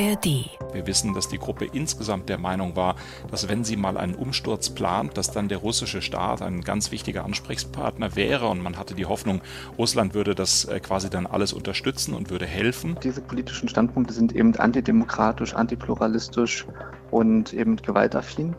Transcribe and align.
ARD. 0.00 0.50
Wir 0.72 0.86
wissen, 0.86 1.14
dass 1.14 1.28
die 1.28 1.38
Gruppe 1.38 1.66
insgesamt 1.72 2.28
der 2.28 2.38
Meinung 2.38 2.76
war, 2.76 2.96
dass 3.30 3.48
wenn 3.48 3.64
sie 3.64 3.76
mal 3.76 3.96
einen 3.96 4.14
Umsturz 4.14 4.70
plant, 4.70 5.16
dass 5.16 5.30
dann 5.30 5.48
der 5.48 5.58
russische 5.58 6.02
Staat 6.02 6.40
ein 6.42 6.60
ganz 6.60 6.92
wichtiger 6.92 7.24
Ansprechpartner 7.24 8.14
wäre 8.14 8.48
und 8.48 8.62
man 8.62 8.78
hatte 8.78 8.94
die 8.94 9.06
Hoffnung, 9.06 9.40
Russland 9.76 10.14
würde 10.14 10.34
das 10.34 10.64
äh, 10.66 10.78
quasi 10.80 11.10
dann 11.10 11.26
alles 11.26 11.52
unterstützen 11.52 12.14
und 12.14 12.30
würde 12.30 12.46
helfen. 12.46 12.96
Diese 13.02 13.20
politischen 13.20 13.68
Standpunkte 13.68 14.14
sind 14.14 14.34
eben 14.34 14.54
antidemokratisch, 14.56 15.54
antipluralistisch 15.54 16.66
und 17.10 17.52
eben 17.52 17.76
gewaltaffin. 17.76 18.54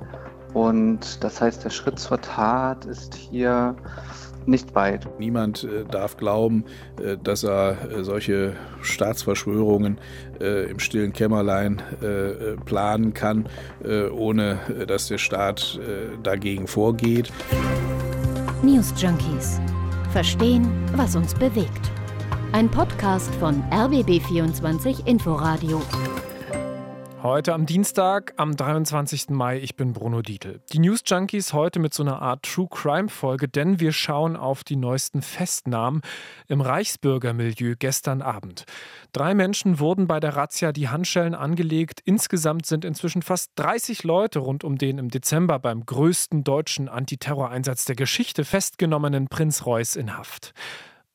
Und 0.54 1.24
das 1.24 1.42
heißt, 1.42 1.64
der 1.64 1.70
Schritt 1.70 2.00
zur 2.00 2.20
Tat 2.20 2.86
ist 2.86 3.16
hier 3.16 3.76
nicht 4.50 4.76
weit. 4.76 5.08
Niemand 5.20 5.64
äh, 5.64 5.86
darf 5.90 6.18
glauben, 6.18 6.66
äh, 7.02 7.18
dass 7.24 7.44
er 7.44 7.78
äh, 7.92 8.04
solche 8.04 8.54
Staatsverschwörungen 8.82 9.98
im 10.40 10.80
stillen 10.80 11.12
Kämmerlein 11.12 11.82
planen 12.64 13.14
kann, 13.14 13.50
ohne 13.84 14.58
dass 14.88 15.10
der 15.10 15.18
Staat 15.18 15.78
dagegen 16.24 16.66
vorgeht. 16.66 17.30
News 18.64 18.94
Junkies. 18.96 19.60
Verstehen, 20.14 20.72
was 20.96 21.18
uns 21.18 21.34
bewegt. 21.34 21.92
Ein 22.54 22.72
Podcast 22.72 23.36
von 23.36 23.62
RBB24 23.70 25.06
Inforadio. 25.06 25.82
Heute 27.22 27.54
am 27.54 27.66
Dienstag, 27.66 28.34
am 28.38 28.56
23. 28.56 29.32
Mai, 29.32 29.60
ich 29.60 29.76
bin 29.76 29.92
Bruno 29.92 30.22
Dietl. 30.22 30.62
Die 30.72 30.80
News 30.80 31.02
Junkies 31.06 31.52
heute 31.52 31.80
mit 31.80 31.94
so 31.94 32.02
einer 32.02 32.22
Art 32.22 32.44
True 32.44 32.70
Crime 32.72 33.10
Folge, 33.10 33.50
denn 33.50 33.82
wir 33.82 33.92
schauen 33.92 34.38
auf 34.38 34.64
die 34.64 34.78
neuesten 34.78 35.22
Festnahmen 35.22 36.02
im 36.48 36.62
Reichsbürgermilieu 36.62 37.76
gestern 37.78 38.22
Abend. 38.22 38.64
Drei 39.12 39.34
Menschen 39.34 39.80
wurden 39.80 40.08
bei 40.08 40.22
der 40.22 40.38
Razzia 40.38 40.72
die 40.72 40.88
Handschellen 40.88 41.36
angelegt. 41.36 42.00
Insgesamt 42.06 42.66
sind 42.66 42.86
inzwischen 42.86 43.22
fast 43.22 43.52
30 43.56 44.06
Leute 44.06 44.40
rund 44.40 44.64
um 44.64 44.78
den 44.78 44.98
im 44.98 45.10
Dezember 45.10 45.60
beim 45.60 45.86
größten 45.86 46.46
deutschen 46.46 46.88
Antiterroreinsatz 46.88 47.84
der 47.84 47.98
Geschichte 47.98 48.46
festgenommenen 48.46 49.28
Prinz 49.28 49.66
Reuß 49.66 49.98
in 49.98 50.16
Haft. 50.16 50.54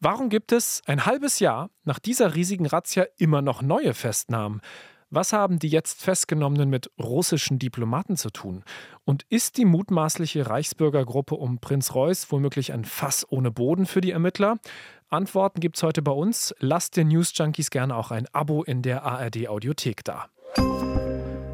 Warum 0.01 0.29
gibt 0.29 0.53
es 0.53 0.83
ein 0.85 1.07
halbes 1.07 1.39
Jahr 1.39 1.71
nach 1.85 1.99
dieser 1.99 2.35
riesigen 2.35 2.67
Razzia 2.67 3.07
immer 3.17 3.41
noch 3.41 3.63
neue 3.63 3.95
Festnahmen? 3.95 4.61
Was 5.15 5.33
haben 5.33 5.61
die 5.61 5.69
jetzt 5.69 6.03
Festgenommenen 6.03 6.69
mit 6.69 6.91
russischen 6.99 7.61
Diplomaten 7.61 8.17
zu 8.17 8.31
tun? 8.31 8.65
Und 9.05 9.25
ist 9.29 9.59
die 9.59 9.65
mutmaßliche 9.65 10.51
Reichsbürgergruppe 10.51 11.37
um 11.37 11.61
Prinz 11.61 11.95
Reuß 11.95 12.33
womöglich 12.33 12.73
ein 12.73 12.85
Fass 12.85 13.25
ohne 13.31 13.53
Boden 13.53 13.87
für 13.87 14.01
die 14.01 14.11
Ermittler? 14.11 14.57
Antworten 15.11 15.61
gibt 15.61 15.77
es 15.77 15.85
heute 15.85 16.03
bei 16.03 16.11
uns. 16.11 16.53
Lasst 16.59 16.97
den 16.97 17.09
News 17.09 17.31
Junkies 17.37 17.71
gerne 17.71 17.95
auch 17.95 18.11
ein 18.11 18.27
Abo 18.33 18.65
in 18.65 18.83
der 18.83 19.05
ARD 19.05 19.47
Audiothek 19.47 20.03
da. 20.03 20.27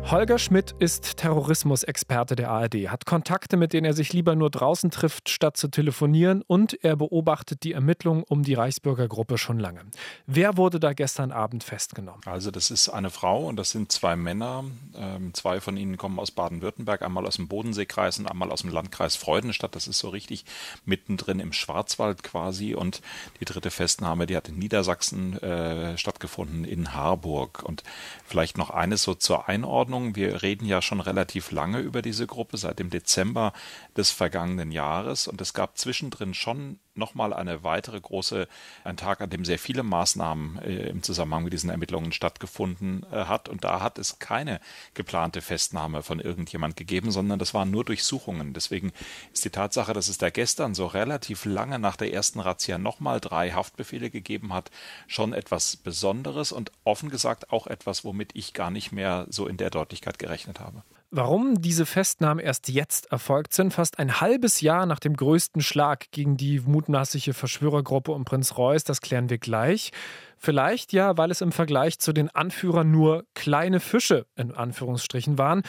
Holger 0.06 0.38
Schmidt 0.38 0.74
ist 0.80 1.18
Terrorismusexperte 1.18 2.34
der 2.34 2.50
ARD, 2.50 2.88
hat 2.88 3.06
Kontakte, 3.06 3.56
mit 3.56 3.72
denen 3.72 3.84
er 3.84 3.92
sich 3.92 4.12
lieber 4.12 4.34
nur 4.34 4.50
draußen 4.50 4.90
trifft, 4.90 5.28
statt 5.28 5.56
zu 5.56 5.68
telefonieren 5.68 6.42
und 6.42 6.82
er 6.82 6.96
beobachtet 6.96 7.62
die 7.62 7.72
Ermittlungen 7.72 8.24
um 8.24 8.42
die 8.42 8.54
Reichsbürgergruppe 8.54 9.38
schon 9.38 9.60
lange. 9.60 9.82
Wer 10.26 10.56
wurde 10.56 10.80
da 10.80 10.94
gestern 10.94 11.30
Abend 11.30 11.62
festgenommen? 11.62 12.22
Also 12.24 12.50
das 12.50 12.72
ist 12.72 12.88
eine 12.88 13.10
Frau 13.10 13.46
und 13.46 13.54
das 13.56 13.70
sind 13.70 13.92
zwei 13.92 14.16
Männer. 14.16 14.64
Ähm, 14.96 15.32
zwei 15.32 15.60
von 15.60 15.76
ihnen 15.76 15.96
kommen 15.96 16.18
aus 16.18 16.32
Baden-Württemberg, 16.32 17.02
einmal 17.02 17.24
aus 17.24 17.36
dem 17.36 17.46
Bodenseekreis 17.46 18.18
und 18.18 18.26
einmal 18.26 18.50
aus 18.50 18.62
dem 18.62 18.70
Landkreis 18.70 19.14
Freudenstadt. 19.14 19.76
Das 19.76 19.86
ist 19.86 19.98
so 19.98 20.08
richtig 20.08 20.44
mittendrin 20.84 21.38
im 21.38 21.52
Schwarzwald 21.52 22.24
quasi. 22.24 22.74
Und 22.74 23.00
die 23.38 23.44
dritte 23.44 23.70
Festnahme, 23.70 24.26
die 24.26 24.36
hat 24.36 24.48
in 24.48 24.58
Niedersachsen 24.58 25.40
äh, 25.40 25.96
stattgefunden, 25.96 26.64
in 26.64 26.94
Harburg. 26.94 27.62
Und 27.62 27.84
vielleicht 28.24 28.58
noch 28.58 28.70
eines 28.70 29.04
so 29.04 29.14
zur 29.14 29.48
Einordnung. 29.48 29.89
Ordnung. 29.92 30.14
Wir 30.14 30.42
reden 30.42 30.66
ja 30.66 30.82
schon 30.82 31.00
relativ 31.00 31.50
lange 31.50 31.80
über 31.80 32.00
diese 32.00 32.26
Gruppe, 32.26 32.56
seit 32.56 32.78
dem 32.78 32.90
Dezember 32.90 33.52
des 33.96 34.10
vergangenen 34.12 34.70
Jahres. 34.70 35.26
Und 35.26 35.40
es 35.40 35.52
gab 35.52 35.78
zwischendrin 35.78 36.32
schon 36.32 36.78
nochmal 36.94 37.32
eine 37.32 37.64
weitere 37.64 38.00
große, 38.00 38.46
ein 38.84 38.96
Tag, 38.96 39.20
an 39.20 39.30
dem 39.30 39.44
sehr 39.44 39.58
viele 39.58 39.82
Maßnahmen 39.82 40.58
äh, 40.62 40.88
im 40.88 41.02
Zusammenhang 41.02 41.44
mit 41.44 41.52
diesen 41.52 41.70
Ermittlungen 41.70 42.12
stattgefunden 42.12 43.04
äh, 43.10 43.24
hat. 43.24 43.48
Und 43.48 43.64
da 43.64 43.80
hat 43.80 43.98
es 43.98 44.18
keine 44.18 44.60
geplante 44.94 45.40
Festnahme 45.40 46.02
von 46.02 46.20
irgendjemand 46.20 46.76
gegeben, 46.76 47.10
sondern 47.10 47.38
das 47.38 47.54
waren 47.54 47.70
nur 47.70 47.84
Durchsuchungen. 47.84 48.52
Deswegen 48.52 48.92
ist 49.32 49.44
die 49.44 49.50
Tatsache, 49.50 49.92
dass 49.92 50.08
es 50.08 50.18
da 50.18 50.30
gestern 50.30 50.74
so 50.74 50.86
relativ 50.86 51.44
lange 51.44 51.78
nach 51.78 51.96
der 51.96 52.12
ersten 52.12 52.40
Razzia 52.40 52.78
nochmal 52.78 53.20
drei 53.20 53.50
Haftbefehle 53.50 54.10
gegeben 54.10 54.52
hat, 54.52 54.70
schon 55.08 55.32
etwas 55.32 55.76
Besonderes 55.76 56.52
und 56.52 56.70
offen 56.84 57.10
gesagt 57.10 57.50
auch 57.50 57.66
etwas, 57.66 58.04
womit 58.04 58.36
ich 58.36 58.52
gar 58.52 58.70
nicht 58.70 58.92
mehr 58.92 59.26
so 59.30 59.46
in 59.46 59.56
der 59.56 59.70
Deutlichkeit 59.80 60.18
gerechnet 60.18 60.60
habe. 60.60 60.82
Warum 61.12 61.60
diese 61.60 61.86
Festnahmen 61.86 62.38
erst 62.38 62.68
jetzt 62.68 63.10
erfolgt 63.10 63.52
sind, 63.52 63.72
fast 63.72 63.98
ein 63.98 64.20
halbes 64.20 64.60
Jahr 64.60 64.86
nach 64.86 65.00
dem 65.00 65.16
größten 65.16 65.60
Schlag 65.60 66.12
gegen 66.12 66.36
die 66.36 66.60
mutmaßliche 66.60 67.34
Verschwörergruppe 67.34 68.12
um 68.12 68.24
Prinz 68.24 68.56
Reuß, 68.56 68.84
das 68.84 69.00
klären 69.00 69.28
wir 69.28 69.38
gleich. 69.38 69.90
Vielleicht 70.38 70.92
ja, 70.92 71.16
weil 71.16 71.32
es 71.32 71.40
im 71.40 71.50
Vergleich 71.50 71.98
zu 71.98 72.12
den 72.12 72.30
Anführern 72.30 72.92
nur 72.92 73.24
kleine 73.34 73.80
Fische 73.80 74.26
in 74.36 74.52
Anführungsstrichen 74.52 75.36
waren. 75.36 75.62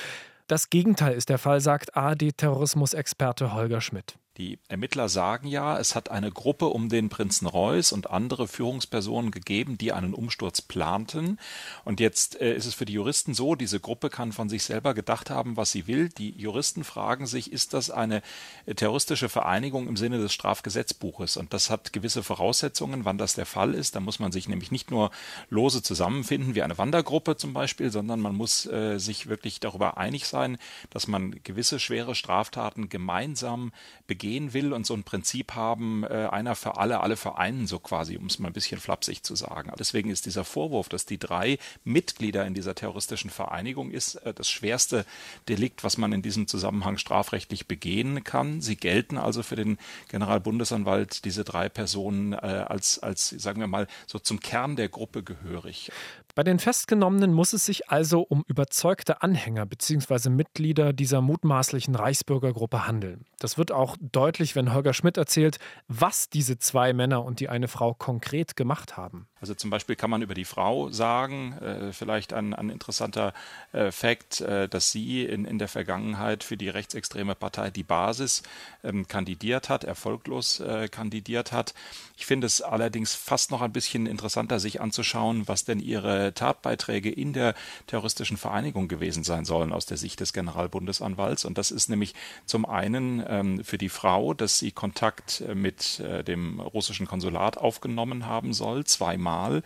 Das 0.45 0.69
Gegenteil 0.69 1.13
ist 1.13 1.29
der 1.29 1.39
Fall, 1.39 1.59
sagt 1.59 1.95
AD-Terrorismusexperte 1.97 3.53
Holger 3.53 3.81
Schmidt. 3.81 4.17
Die 4.37 4.59
Ermittler 4.69 5.09
sagen 5.09 5.45
ja, 5.47 5.77
es 5.77 5.93
hat 5.93 6.09
eine 6.09 6.31
Gruppe 6.31 6.67
um 6.67 6.87
den 6.87 7.09
Prinzen 7.09 7.47
Reuß 7.47 7.91
und 7.91 8.09
andere 8.09 8.47
Führungspersonen 8.47 9.29
gegeben, 9.29 9.77
die 9.77 9.91
einen 9.91 10.13
Umsturz 10.13 10.61
planten. 10.61 11.37
Und 11.83 11.99
jetzt 11.99 12.39
äh, 12.39 12.55
ist 12.55 12.65
es 12.65 12.73
für 12.73 12.85
die 12.85 12.93
Juristen 12.93 13.33
so, 13.33 13.55
diese 13.55 13.81
Gruppe 13.81 14.09
kann 14.09 14.31
von 14.31 14.47
sich 14.47 14.63
selber 14.63 14.93
gedacht 14.93 15.29
haben, 15.29 15.57
was 15.57 15.73
sie 15.73 15.85
will. 15.85 16.07
Die 16.07 16.31
Juristen 16.31 16.85
fragen 16.85 17.27
sich, 17.27 17.51
ist 17.51 17.73
das 17.73 17.91
eine 17.91 18.21
äh, 18.65 18.73
terroristische 18.73 19.27
Vereinigung 19.27 19.89
im 19.89 19.97
Sinne 19.97 20.17
des 20.17 20.31
Strafgesetzbuches? 20.31 21.35
Und 21.35 21.51
das 21.51 21.69
hat 21.69 21.91
gewisse 21.91 22.23
Voraussetzungen, 22.23 23.03
wann 23.03 23.17
das 23.17 23.33
der 23.33 23.45
Fall 23.45 23.73
ist. 23.73 23.97
Da 23.97 23.99
muss 23.99 24.19
man 24.19 24.31
sich 24.31 24.47
nämlich 24.47 24.71
nicht 24.71 24.91
nur 24.91 25.11
lose 25.49 25.83
zusammenfinden, 25.83 26.55
wie 26.55 26.63
eine 26.63 26.77
Wandergruppe 26.77 27.35
zum 27.35 27.51
Beispiel, 27.51 27.91
sondern 27.91 28.21
man 28.21 28.35
muss 28.35 28.65
äh, 28.65 28.97
sich 28.97 29.27
wirklich 29.27 29.59
darüber 29.59 29.97
einig 29.97 30.25
sein, 30.25 30.57
dass 30.89 31.09
man 31.09 31.43
gewisse 31.43 31.81
schwere 31.81 32.15
Straftaten 32.15 32.87
gemeinsam 32.87 33.73
begehen 34.07 34.20
gehen 34.21 34.53
will 34.53 34.71
und 34.71 34.85
so 34.85 34.93
ein 34.93 35.03
Prinzip 35.03 35.55
haben, 35.55 36.03
äh, 36.03 36.27
einer 36.29 36.53
für 36.53 36.77
alle, 36.77 36.99
alle 36.99 37.17
für 37.17 37.39
einen, 37.39 37.65
so 37.65 37.79
quasi, 37.79 38.17
um 38.17 38.27
es 38.27 38.37
mal 38.37 38.49
ein 38.49 38.53
bisschen 38.53 38.79
flapsig 38.79 39.23
zu 39.23 39.35
sagen. 39.35 39.71
Deswegen 39.79 40.11
ist 40.11 40.27
dieser 40.27 40.45
Vorwurf, 40.45 40.89
dass 40.89 41.07
die 41.07 41.17
drei 41.17 41.57
Mitglieder 41.83 42.45
in 42.45 42.53
dieser 42.53 42.75
terroristischen 42.75 43.31
Vereinigung 43.31 43.89
ist, 43.89 44.15
äh, 44.17 44.31
das 44.31 44.47
schwerste 44.47 45.07
Delikt, 45.49 45.83
was 45.83 45.97
man 45.97 46.13
in 46.13 46.21
diesem 46.21 46.45
Zusammenhang 46.45 46.99
strafrechtlich 46.99 47.65
begehen 47.65 48.23
kann. 48.23 48.61
Sie 48.61 48.75
gelten 48.75 49.17
also 49.17 49.41
für 49.41 49.55
den 49.55 49.79
Generalbundesanwalt, 50.09 51.25
diese 51.25 51.43
drei 51.43 51.67
Personen, 51.67 52.33
äh, 52.33 52.35
als, 52.35 52.99
als, 52.99 53.29
sagen 53.29 53.59
wir 53.59 53.67
mal, 53.67 53.87
so 54.05 54.19
zum 54.19 54.39
Kern 54.39 54.75
der 54.75 54.89
Gruppe 54.89 55.23
gehörig. 55.23 55.91
Bei 56.33 56.43
den 56.43 56.59
Festgenommenen 56.59 57.33
muss 57.33 57.51
es 57.53 57.65
sich 57.65 57.89
also 57.89 58.21
um 58.21 58.43
überzeugte 58.47 59.21
Anhänger 59.21 59.65
bzw. 59.65 60.29
Mitglieder 60.29 60.93
dieser 60.93 61.21
mutmaßlichen 61.21 61.93
Reichsbürgergruppe 61.95 62.87
handeln. 62.87 63.25
Das 63.39 63.57
wird 63.57 63.71
auch 63.71 63.97
deutlich, 63.99 64.55
wenn 64.55 64.73
Holger 64.73 64.93
Schmidt 64.93 65.17
erzählt, 65.17 65.59
was 65.87 66.29
diese 66.29 66.57
zwei 66.57 66.93
Männer 66.93 67.25
und 67.25 67.39
die 67.41 67.49
eine 67.49 67.67
Frau 67.67 67.93
konkret 67.93 68.55
gemacht 68.55 68.95
haben. 68.95 69.27
Also 69.41 69.55
zum 69.55 69.71
Beispiel 69.71 69.95
kann 69.95 70.11
man 70.11 70.21
über 70.21 70.35
die 70.35 70.45
Frau 70.45 70.89
sagen, 70.89 71.53
äh, 71.53 71.93
vielleicht 71.93 72.31
ein, 72.31 72.53
ein 72.53 72.69
interessanter 72.69 73.33
äh, 73.71 73.91
Fakt, 73.91 74.39
äh, 74.41 74.69
dass 74.69 74.91
sie 74.91 75.25
in, 75.25 75.45
in 75.45 75.57
der 75.57 75.67
Vergangenheit 75.67 76.43
für 76.43 76.57
die 76.57 76.69
rechtsextreme 76.69 77.33
Partei 77.33 77.71
Die 77.71 77.81
Basis 77.81 78.43
ähm, 78.83 79.07
kandidiert 79.07 79.67
hat, 79.67 79.83
erfolglos 79.83 80.59
äh, 80.59 80.87
kandidiert 80.89 81.51
hat. 81.51 81.73
Ich 82.15 82.27
finde 82.27 82.45
es 82.45 82.61
allerdings 82.61 83.15
fast 83.15 83.49
noch 83.49 83.63
ein 83.63 83.71
bisschen 83.71 84.05
interessanter, 84.05 84.59
sich 84.59 84.79
anzuschauen, 84.79 85.47
was 85.47 85.65
denn 85.65 85.79
ihre 85.79 86.35
Tatbeiträge 86.35 87.09
in 87.09 87.33
der 87.33 87.55
terroristischen 87.87 88.37
Vereinigung 88.37 88.87
gewesen 88.87 89.23
sein 89.23 89.43
sollen 89.43 89.73
aus 89.73 89.87
der 89.87 89.97
Sicht 89.97 90.19
des 90.19 90.33
Generalbundesanwalts. 90.33 91.45
Und 91.45 91.57
das 91.57 91.71
ist 91.71 91.89
nämlich 91.89 92.13
zum 92.45 92.67
einen 92.67 93.23
ähm, 93.27 93.63
für 93.63 93.79
die 93.79 93.89
Frau, 93.89 94.35
dass 94.35 94.59
sie 94.59 94.71
Kontakt 94.71 95.41
äh, 95.41 95.55
mit 95.55 95.99
äh, 95.99 96.23
dem 96.23 96.59
russischen 96.59 97.07
Konsulat 97.07 97.57
aufgenommen 97.57 98.27
haben 98.27 98.53
soll, 98.53 98.83
zweimal 98.83 99.30
Mal 99.31 99.63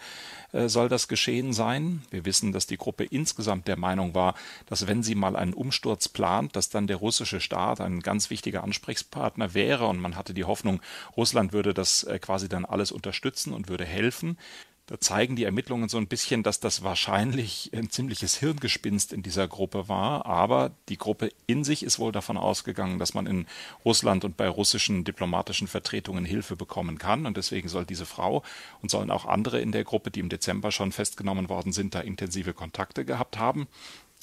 äh, 0.52 0.70
soll 0.70 0.90
das 0.90 1.08
geschehen 1.08 1.54
sein. 1.54 2.04
Wir 2.12 2.26
wissen, 2.26 2.52
dass 2.52 2.68
die 2.68 2.78
Gruppe 2.78 3.04
insgesamt 3.04 3.68
der 3.68 3.78
Meinung 3.78 4.14
war, 4.14 4.36
dass 4.68 4.88
wenn 4.88 5.02
sie 5.02 5.16
mal 5.16 5.36
einen 5.36 5.54
Umsturz 5.54 6.08
plant, 6.08 6.56
dass 6.56 6.70
dann 6.70 6.86
der 6.88 6.98
russische 6.98 7.40
Staat 7.40 7.82
ein 7.82 8.00
ganz 8.02 8.30
wichtiger 8.30 8.64
Ansprechpartner 8.64 9.54
wäre 9.54 9.88
und 9.88 10.00
man 10.00 10.16
hatte 10.16 10.34
die 10.34 10.44
Hoffnung, 10.44 10.82
Russland 11.18 11.52
würde 11.52 11.74
das 11.74 12.04
äh, 12.04 12.20
quasi 12.20 12.48
dann 12.48 12.66
alles 12.66 12.92
unterstützen 12.92 13.54
und 13.54 13.68
würde 13.68 13.86
helfen. 13.86 14.38
Da 14.88 15.00
zeigen 15.00 15.36
die 15.36 15.46
Ermittlungen 15.46 15.90
so 15.90 15.98
ein 15.98 16.06
bisschen, 16.08 16.44
dass 16.44 16.60
das 16.60 16.84
wahrscheinlich 16.84 17.72
ein 17.74 17.90
ziemliches 17.90 18.36
Hirngespinst 18.36 19.14
in 19.14 19.24
dieser 19.24 19.48
Gruppe 19.48 19.90
war. 19.90 20.28
Aber 20.28 20.72
die 20.90 20.98
Gruppe 20.98 21.32
in 21.48 21.64
sich 21.64 21.82
ist 21.82 21.98
wohl 21.98 22.12
davon 22.12 22.38
ausgegangen, 22.38 23.00
dass 23.00 23.16
man 23.16 23.26
in 23.26 23.48
Russland 23.84 24.24
und 24.26 24.38
bei 24.38 24.48
russischen 24.48 25.04
diplomatischen 25.04 25.68
Vertretungen 25.68 26.24
Hilfe 26.24 26.56
bekommen 26.56 27.00
kann. 27.00 27.26
Und 27.26 27.36
deswegen 27.36 27.68
soll 27.68 27.86
diese 27.86 28.06
Frau 28.06 28.44
und 28.84 28.92
sollen 28.92 29.10
auch 29.10 29.26
andere 29.26 29.60
in 29.60 29.72
der 29.72 29.84
Gruppe, 29.84 30.12
die 30.12 30.20
im 30.20 30.30
Dezember 30.30 30.72
schon 30.72 30.92
festgenommen 30.92 31.50
worden 31.50 31.72
sind, 31.72 31.96
da 31.96 32.02
intensive 32.02 32.54
Kontakte 32.54 33.06
gehabt 33.06 33.40
haben. 33.40 33.68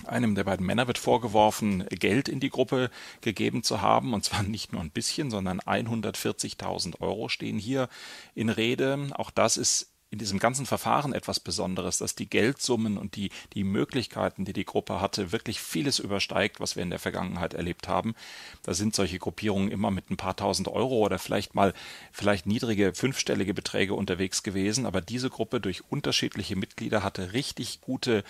Einem 0.07 0.35
der 0.35 0.45
beiden 0.45 0.65
Männer 0.65 0.87
wird 0.87 0.99
vorgeworfen, 0.99 1.87
Geld 1.91 2.29
in 2.29 2.41
die 2.41 2.51
Gruppe 2.51 2.91
gegeben 3.21 3.63
zu 3.63 3.83
haben, 3.83 4.15
und 4.15 4.25
zwar 4.25 4.43
nicht 4.43 4.73
nur 4.73 4.81
ein 4.81 4.91
bisschen, 4.91 5.31
sondern 5.31 5.61
140.000 5.61 7.01
Euro 7.01 7.29
stehen 7.29 7.59
hier 7.59 7.89
in 8.35 8.49
Rede. 8.49 9.09
Auch 9.15 9.31
das 9.31 9.57
ist 9.57 9.92
in 10.13 10.19
diesem 10.19 10.39
ganzen 10.39 10.67
Verfahren 10.67 11.15
etwas 11.15 11.41
Besonderes, 11.41 11.97
dass 11.97 12.15
die 12.15 12.29
Geldsummen 12.29 12.99
und 12.99 13.17
die, 13.17 13.31
die 13.55 13.65
Möglichkeiten, 13.65 14.45
die 14.45 14.53
die 14.53 14.67
Gruppe 14.67 15.01
hatte, 15.01 15.33
wirklich 15.33 15.59
vieles 15.59 15.99
übersteigt, 15.99 16.61
was 16.61 16.77
wir 16.77 16.83
in 16.83 16.91
der 16.91 16.99
Vergangenheit 16.99 17.55
erlebt 17.55 17.89
haben. 17.89 18.15
Da 18.63 18.75
sind 18.75 18.95
solche 18.95 19.19
Gruppierungen 19.19 19.71
immer 19.71 19.91
mit 19.91 20.11
ein 20.11 20.19
paar 20.19 20.37
tausend 20.37 20.69
Euro 20.69 20.99
oder 20.99 21.19
vielleicht 21.19 21.55
mal 21.55 21.73
vielleicht 22.13 22.47
niedrige 22.47 22.93
fünfstellige 22.93 23.55
Beträge 23.55 23.95
unterwegs 23.95 24.43
gewesen, 24.43 24.85
aber 24.85 25.01
diese 25.01 25.31
Gruppe 25.31 25.63
durch 25.63 25.83
unterschiedliche 25.91 26.57
Mitglieder 26.57 27.03
hatte 27.03 27.33
richtig 27.33 27.81
gute 27.81 28.23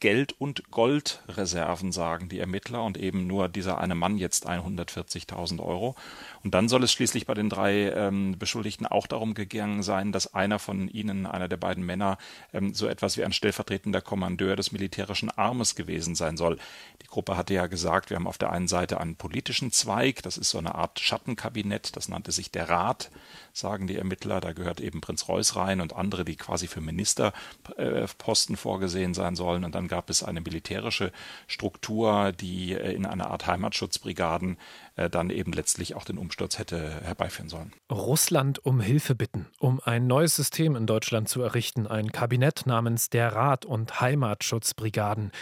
Geld- 0.00 0.34
und 0.38 0.70
Goldreserven, 0.70 1.92
sagen 1.92 2.28
die 2.28 2.38
Ermittler, 2.38 2.84
und 2.84 2.96
eben 2.96 3.26
nur 3.26 3.48
dieser 3.48 3.78
eine 3.78 3.94
Mann 3.94 4.18
jetzt 4.18 4.48
140.000 4.48 5.60
Euro. 5.60 5.96
Und 6.44 6.54
dann 6.54 6.68
soll 6.68 6.84
es 6.84 6.92
schließlich 6.92 7.26
bei 7.26 7.34
den 7.34 7.48
drei 7.48 7.90
ähm, 7.90 8.38
Beschuldigten 8.38 8.86
auch 8.86 9.06
darum 9.06 9.34
gegangen 9.34 9.82
sein, 9.82 10.12
dass 10.12 10.34
einer 10.34 10.58
von 10.58 10.88
ihnen, 10.88 11.26
einer 11.26 11.48
der 11.48 11.56
beiden 11.56 11.84
Männer, 11.84 12.18
ähm, 12.52 12.74
so 12.74 12.86
etwas 12.86 13.16
wie 13.16 13.24
ein 13.24 13.32
stellvertretender 13.32 14.00
Kommandeur 14.00 14.56
des 14.56 14.72
militärischen 14.72 15.30
Armes 15.30 15.74
gewesen 15.74 16.14
sein 16.14 16.36
soll. 16.36 16.58
Die 17.02 17.06
Gruppe 17.06 17.36
hatte 17.36 17.54
ja 17.54 17.66
gesagt, 17.66 18.10
wir 18.10 18.16
haben 18.16 18.26
auf 18.26 18.38
der 18.38 18.52
einen 18.52 18.68
Seite 18.68 19.00
einen 19.00 19.16
politischen 19.16 19.72
Zweig, 19.72 20.22
das 20.22 20.38
ist 20.38 20.50
so 20.50 20.58
eine 20.58 20.74
Art 20.74 21.00
Schattenkabinett, 21.00 21.96
das 21.96 22.08
nannte 22.08 22.32
sich 22.32 22.50
der 22.50 22.68
Rat, 22.68 23.10
sagen 23.52 23.86
die 23.86 23.96
Ermittler. 23.96 24.40
Da 24.40 24.52
gehört 24.52 24.80
eben 24.80 25.00
Prinz 25.00 25.28
Reuß 25.28 25.56
rein 25.56 25.80
und 25.80 25.94
andere, 25.94 26.24
die 26.24 26.36
quasi 26.36 26.68
für 26.68 26.80
Ministerposten 26.80 28.56
vorgesehen 28.56 29.14
sein 29.14 29.34
sollen. 29.36 29.64
Und 29.64 29.74
dann 29.74 29.87
gab 29.88 30.10
es 30.10 30.22
eine 30.22 30.40
militärische 30.40 31.12
Struktur, 31.46 32.32
die 32.32 32.74
äh, 32.74 32.92
in 32.92 33.06
einer 33.06 33.30
Art 33.30 33.46
Heimatschutzbrigaden 33.46 34.58
äh, 34.96 35.10
dann 35.10 35.30
eben 35.30 35.52
letztlich 35.52 35.94
auch 35.94 36.04
den 36.04 36.18
Umsturz 36.18 36.58
hätte 36.58 37.00
herbeiführen 37.02 37.48
sollen. 37.48 37.72
Russland 37.90 38.64
um 38.64 38.80
Hilfe 38.80 39.14
bitten, 39.14 39.46
um 39.58 39.80
ein 39.84 40.06
neues 40.06 40.36
System 40.36 40.76
in 40.76 40.86
Deutschland 40.86 41.28
zu 41.28 41.42
errichten, 41.42 41.86
ein 41.86 42.12
Kabinett 42.12 42.66
namens 42.66 43.10
der 43.10 43.34
Rat 43.34 43.64
und 43.64 44.00
Heimatschutzbrigaden. 44.00 45.32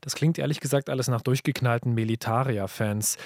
Das 0.00 0.14
klingt 0.14 0.38
ehrlich 0.38 0.60
gesagt 0.60 0.90
alles 0.90 1.08
nach 1.08 1.22
durchgeknallten 1.22 1.94
Militaria-Fans. 1.94 3.16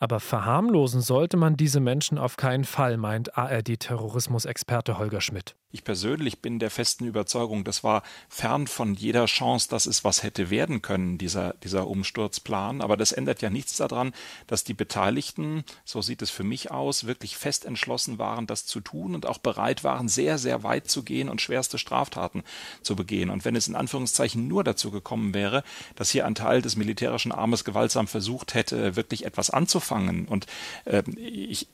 Aber 0.00 0.20
verharmlosen 0.20 1.00
sollte 1.00 1.36
man 1.36 1.56
diese 1.56 1.80
Menschen 1.80 2.18
auf 2.18 2.36
keinen 2.36 2.64
Fall, 2.64 2.96
meint 2.96 3.38
ARD-Terrorismusexperte 3.38 4.98
Holger 4.98 5.20
Schmidt. 5.20 5.54
Ich 5.74 5.82
persönlich 5.82 6.38
bin 6.38 6.60
der 6.60 6.70
festen 6.70 7.04
Überzeugung, 7.04 7.64
das 7.64 7.82
war 7.82 8.04
fern 8.28 8.68
von 8.68 8.94
jeder 8.94 9.24
Chance, 9.26 9.68
dass 9.68 9.86
es 9.86 10.04
was 10.04 10.22
hätte 10.22 10.48
werden 10.48 10.82
können, 10.82 11.18
dieser, 11.18 11.54
dieser 11.64 11.88
Umsturzplan. 11.88 12.80
Aber 12.80 12.96
das 12.96 13.10
ändert 13.10 13.42
ja 13.42 13.50
nichts 13.50 13.78
daran, 13.78 14.12
dass 14.46 14.62
die 14.62 14.72
Beteiligten, 14.72 15.64
so 15.84 16.00
sieht 16.00 16.22
es 16.22 16.30
für 16.30 16.44
mich 16.44 16.70
aus, 16.70 17.08
wirklich 17.08 17.36
fest 17.36 17.64
entschlossen 17.64 18.20
waren, 18.20 18.46
das 18.46 18.66
zu 18.66 18.78
tun 18.78 19.16
und 19.16 19.26
auch 19.26 19.38
bereit 19.38 19.82
waren, 19.82 20.06
sehr, 20.06 20.38
sehr 20.38 20.62
weit 20.62 20.88
zu 20.88 21.02
gehen 21.02 21.28
und 21.28 21.40
schwerste 21.40 21.76
Straftaten 21.76 22.44
zu 22.82 22.94
begehen. 22.94 23.28
Und 23.28 23.44
wenn 23.44 23.56
es 23.56 23.66
in 23.66 23.74
Anführungszeichen 23.74 24.46
nur 24.46 24.62
dazu 24.62 24.92
gekommen 24.92 25.34
wäre, 25.34 25.64
dass 25.96 26.10
hier 26.10 26.24
ein 26.24 26.36
Teil 26.36 26.62
des 26.62 26.76
militärischen 26.76 27.32
Armes 27.32 27.64
gewaltsam 27.64 28.06
versucht 28.06 28.54
hätte, 28.54 28.94
wirklich 28.94 29.26
etwas 29.26 29.50
anzufangen 29.50 30.28
und 30.28 30.46
äh, 30.84 31.02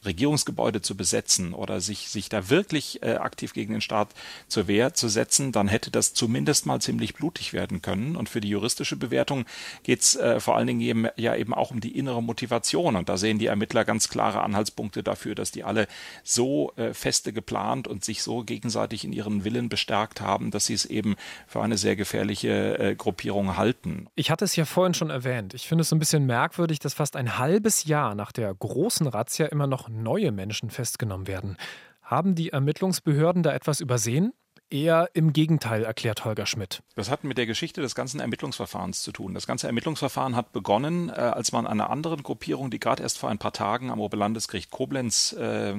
Regierungsgebäude 0.06 0.80
zu 0.80 0.96
besetzen 0.96 1.52
oder 1.52 1.82
sich, 1.82 2.08
sich 2.08 2.30
da 2.30 2.48
wirklich 2.48 3.02
äh, 3.02 3.16
aktiv 3.16 3.52
gegen 3.52 3.74
den 3.74 3.82
Staat 3.90 4.14
zur 4.46 4.68
Wehr 4.68 4.94
zu 4.94 5.08
setzen, 5.08 5.50
dann 5.50 5.66
hätte 5.66 5.90
das 5.90 6.14
zumindest 6.14 6.64
mal 6.64 6.80
ziemlich 6.80 7.14
blutig 7.14 7.52
werden 7.52 7.82
können. 7.82 8.14
Und 8.14 8.28
für 8.28 8.40
die 8.40 8.48
juristische 8.48 8.96
Bewertung 8.96 9.46
geht 9.82 10.02
es 10.02 10.14
äh, 10.14 10.38
vor 10.38 10.56
allen 10.56 10.68
Dingen 10.68 10.80
eben, 10.80 11.08
ja 11.16 11.34
eben 11.34 11.52
auch 11.52 11.72
um 11.72 11.80
die 11.80 11.98
innere 11.98 12.22
Motivation. 12.22 12.94
Und 12.94 13.08
da 13.08 13.16
sehen 13.16 13.40
die 13.40 13.46
Ermittler 13.46 13.84
ganz 13.84 14.08
klare 14.08 14.42
Anhaltspunkte 14.42 15.02
dafür, 15.02 15.34
dass 15.34 15.50
die 15.50 15.64
alle 15.64 15.88
so 16.22 16.72
äh, 16.76 16.94
feste 16.94 17.32
geplant 17.32 17.88
und 17.88 18.04
sich 18.04 18.22
so 18.22 18.44
gegenseitig 18.44 19.04
in 19.04 19.12
ihren 19.12 19.44
Willen 19.44 19.68
bestärkt 19.68 20.20
haben, 20.20 20.52
dass 20.52 20.66
sie 20.66 20.74
es 20.74 20.84
eben 20.84 21.16
für 21.48 21.60
eine 21.60 21.76
sehr 21.76 21.96
gefährliche 21.96 22.78
äh, 22.78 22.94
Gruppierung 22.94 23.56
halten. 23.56 24.06
Ich 24.14 24.30
hatte 24.30 24.44
es 24.44 24.54
ja 24.54 24.66
vorhin 24.66 24.94
schon 24.94 25.10
erwähnt. 25.10 25.52
Ich 25.54 25.66
finde 25.66 25.82
es 25.82 25.88
so 25.88 25.96
ein 25.96 25.98
bisschen 25.98 26.26
merkwürdig, 26.26 26.78
dass 26.78 26.94
fast 26.94 27.16
ein 27.16 27.38
halbes 27.38 27.84
Jahr 27.86 28.14
nach 28.14 28.30
der 28.30 28.54
großen 28.54 29.08
Razzia 29.08 29.46
immer 29.46 29.66
noch 29.66 29.88
neue 29.88 30.30
Menschen 30.30 30.70
festgenommen 30.70 31.26
werden. 31.26 31.56
Haben 32.10 32.34
die 32.34 32.48
Ermittlungsbehörden 32.50 33.44
da 33.44 33.54
etwas 33.54 33.80
übersehen? 33.80 34.32
Eher 34.72 35.10
im 35.14 35.32
Gegenteil, 35.32 35.84
erklärt 35.84 36.24
Holger 36.24 36.46
Schmidt. 36.46 36.84
Das 36.94 37.10
hat 37.10 37.24
mit 37.24 37.38
der 37.38 37.46
Geschichte 37.46 37.80
des 37.80 37.96
ganzen 37.96 38.20
Ermittlungsverfahrens 38.20 39.02
zu 39.02 39.10
tun. 39.10 39.34
Das 39.34 39.48
ganze 39.48 39.66
Ermittlungsverfahren 39.66 40.36
hat 40.36 40.52
begonnen, 40.52 41.08
äh, 41.08 41.12
als 41.12 41.50
man 41.50 41.66
einer 41.66 41.90
anderen 41.90 42.22
Gruppierung, 42.22 42.70
die 42.70 42.78
gerade 42.78 43.02
erst 43.02 43.18
vor 43.18 43.30
ein 43.30 43.38
paar 43.38 43.52
Tagen 43.52 43.90
am 43.90 43.98
Oberlandesgericht 43.98 44.70
Koblenz 44.70 45.32
äh, 45.32 45.74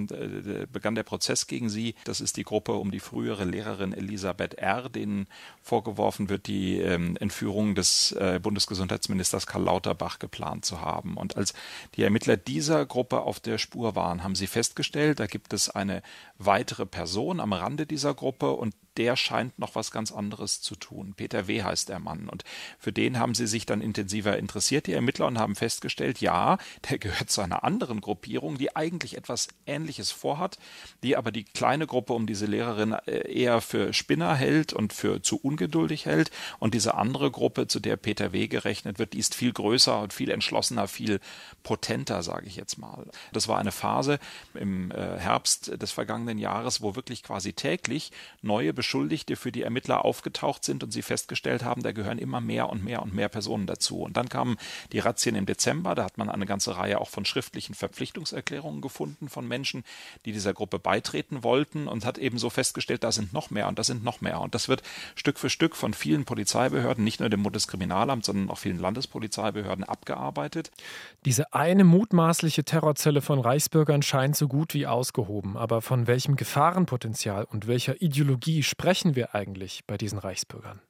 begann 0.70 0.96
der 0.96 1.04
Prozess 1.04 1.48
gegen 1.48 1.70
sie. 1.70 1.96
Das 2.04 2.20
ist 2.20 2.36
die 2.36 2.44
Gruppe 2.44 2.74
um 2.74 2.92
die 2.92 3.00
frühere 3.00 3.46
Lehrerin 3.46 3.94
Elisabeth 3.94 4.56
R., 4.56 4.90
denen 4.90 5.28
vorgeworfen 5.62 6.28
wird, 6.28 6.48
die 6.48 6.80
ähm, 6.80 7.16
Entführung 7.16 7.76
des 7.76 8.12
äh, 8.12 8.42
Bundesgesundheitsministers 8.44 9.48
Karl 9.48 9.64
Lauterbach 9.64 10.20
geplant 10.20 10.66
zu 10.66 10.82
haben. 10.82 11.16
Und 11.16 11.38
als 11.38 11.54
die 11.96 12.04
Ermittler 12.04 12.36
dieser 12.36 12.86
Gruppe 12.86 13.22
auf 13.22 13.40
der 13.40 13.58
Spur 13.58 13.96
waren, 13.96 14.22
haben 14.22 14.36
sie 14.36 14.48
festgestellt, 14.48 15.22
da 15.22 15.28
gibt 15.28 15.54
es 15.54 15.70
eine 15.70 16.02
weitere 16.38 16.86
Person 16.86 17.40
am 17.40 17.54
Rande 17.54 17.86
dieser 17.86 18.14
Gruppe 18.14 18.52
und 18.52 18.76
der 18.98 19.16
scheint 19.16 19.58
noch 19.60 19.76
was 19.76 19.92
ganz 19.92 20.12
anderes 20.12 20.62
zu 20.62 20.76
tun. 20.76 21.14
Peter 21.16 21.48
W. 21.48 21.64
heißt 21.64 21.90
der 21.90 22.00
Mann. 22.00 22.30
Und 22.30 22.44
für 22.78 22.92
den 22.92 23.20
haben 23.20 23.34
sie 23.34 23.48
sich 23.48 23.66
dann 23.66 23.82
intensiver 23.82 24.38
interessiert, 24.38 24.88
die 24.88 24.94
Ermittler, 24.94 25.28
und 25.28 25.40
haben 25.40 25.56
festgestellt, 25.56 26.20
ja, 26.20 26.58
der 26.90 26.98
gehört 26.98 27.30
zu 27.30 27.42
einer 27.42 27.64
anderen 27.64 28.02
Gruppierung, 28.02 28.58
die 28.58 28.76
eigentlich 28.76 29.18
etwas 29.18 29.48
Ähnliches 29.66 30.12
vorhat, 30.12 30.58
die 31.04 31.16
aber 31.16 31.32
die 31.32 31.44
kleine 31.44 31.88
Gruppe 31.88 32.14
um 32.14 32.28
diese 32.28 32.46
Lehrerin 32.46 32.94
äh, 33.06 33.32
eher 33.32 33.62
für 33.62 33.94
Spinner 33.94 34.36
hält 34.36 34.74
und 34.74 34.94
für 34.94 35.22
zu 35.22 35.38
ungeduldig 35.38 36.06
hält. 36.06 36.32
Und 36.60 36.74
diese 36.74 36.96
andere 36.96 37.32
Gruppe, 37.32 37.68
zu 37.68 37.80
der 37.80 37.96
Peter 37.96 38.34
W. 38.34 38.48
gerechnet 38.48 39.00
wird, 39.00 39.14
die 39.14 39.20
ist 39.20 39.36
viel 39.36 39.54
größer 39.54 40.02
und 40.02 40.14
viel 40.14 40.30
entschlossener, 40.32 40.88
viel 40.88 41.20
potenter, 41.64 42.24
sage 42.24 42.48
ich 42.48 42.56
jetzt 42.56 42.78
mal. 42.78 43.06
Das 43.32 43.48
war 43.48 43.58
eine 43.58 43.72
Phase 43.72 44.20
im 44.54 44.92
äh, 44.92 45.18
Herbst 45.18 45.82
des 45.82 45.92
vergangenen 45.92 46.38
Jahres, 46.38 46.82
wo 46.82 46.96
wirklich 46.96 47.24
quasi 47.24 47.54
täglich 47.54 48.12
neue 48.42 48.74
Beschuldigte 48.82 49.36
für 49.36 49.52
die 49.52 49.62
Ermittler 49.62 50.04
aufgetaucht 50.04 50.64
sind 50.64 50.84
und 50.84 50.90
sie 50.90 51.04
festgestellt 51.04 51.64
haben, 51.64 51.84
da 51.84 51.92
gehören 51.92 52.18
immer 52.18 52.42
mehr 52.42 52.68
und 52.68 52.84
mehr 52.84 53.04
und 53.04 53.14
mehr 53.14 53.30
Personen 53.30 53.68
dazu. 53.68 54.02
Und 54.02 54.18
dann 54.18 54.28
kamen 54.28 54.58
die 54.92 54.98
Razzien 54.98 55.36
im 55.36 55.46
Dezember, 55.46 55.94
da 55.94 56.04
hat 56.04 56.18
man 56.18 56.32
eine 56.32 56.48
ganze 56.48 56.78
Reihe 56.78 57.00
auch 57.00 57.10
von 57.10 57.24
schriftlichen 57.24 57.76
Verpflichtungserklärungen 57.76 58.82
gefunden 58.82 59.30
von 59.30 59.48
Menschen, 59.48 59.84
die 60.26 60.32
dieser 60.32 60.56
Gruppe 60.56 60.80
beitreten 60.80 61.44
wollten 61.44 61.88
und 61.88 62.06
hat 62.06 62.18
eben 62.18 62.40
so 62.40 62.50
festgestellt, 62.50 63.04
da 63.04 63.12
sind 63.12 63.34
noch 63.34 63.52
mehr 63.52 63.68
und 63.68 63.78
da 63.78 63.84
sind 63.84 64.04
noch 64.04 64.20
mehr. 64.20 64.42
Und 64.42 64.56
das 64.56 64.68
wird 64.68 64.82
Stück 65.14 65.38
für 65.38 65.52
Stück 65.52 65.76
von 65.76 65.94
vielen 65.94 66.26
Polizeibehörden, 66.26 67.04
nicht 67.04 67.20
nur 67.20 67.30
dem 67.30 67.44
Bundeskriminalamt, 67.44 68.26
sondern 68.26 68.50
auch 68.50 68.58
vielen 68.58 68.80
Landespolizeibehörden 68.80 69.84
abgearbeitet. 69.84 70.72
Diese 71.24 71.54
eine 71.54 71.84
mutmaßliche 71.84 72.64
Terrorzelle 72.64 73.22
von 73.22 73.40
Reichsbürgern 73.40 74.02
scheint 74.02 74.36
so 74.36 74.48
gut 74.48 74.74
wie 74.74 74.88
ausgehoben. 74.88 75.56
Aber 75.56 75.84
von 75.84 76.08
welchem 76.08 76.36
Gefahrenpotenzial 76.36 77.44
und 77.44 77.68
welcher 77.68 78.02
Ideologie 78.02 78.64
sprechen 78.72 79.16
wir 79.18 79.36
eigentlich 79.36 79.86
bei 79.86 79.98
diesen 79.98 80.18
Reichsbürgern? 80.18 80.82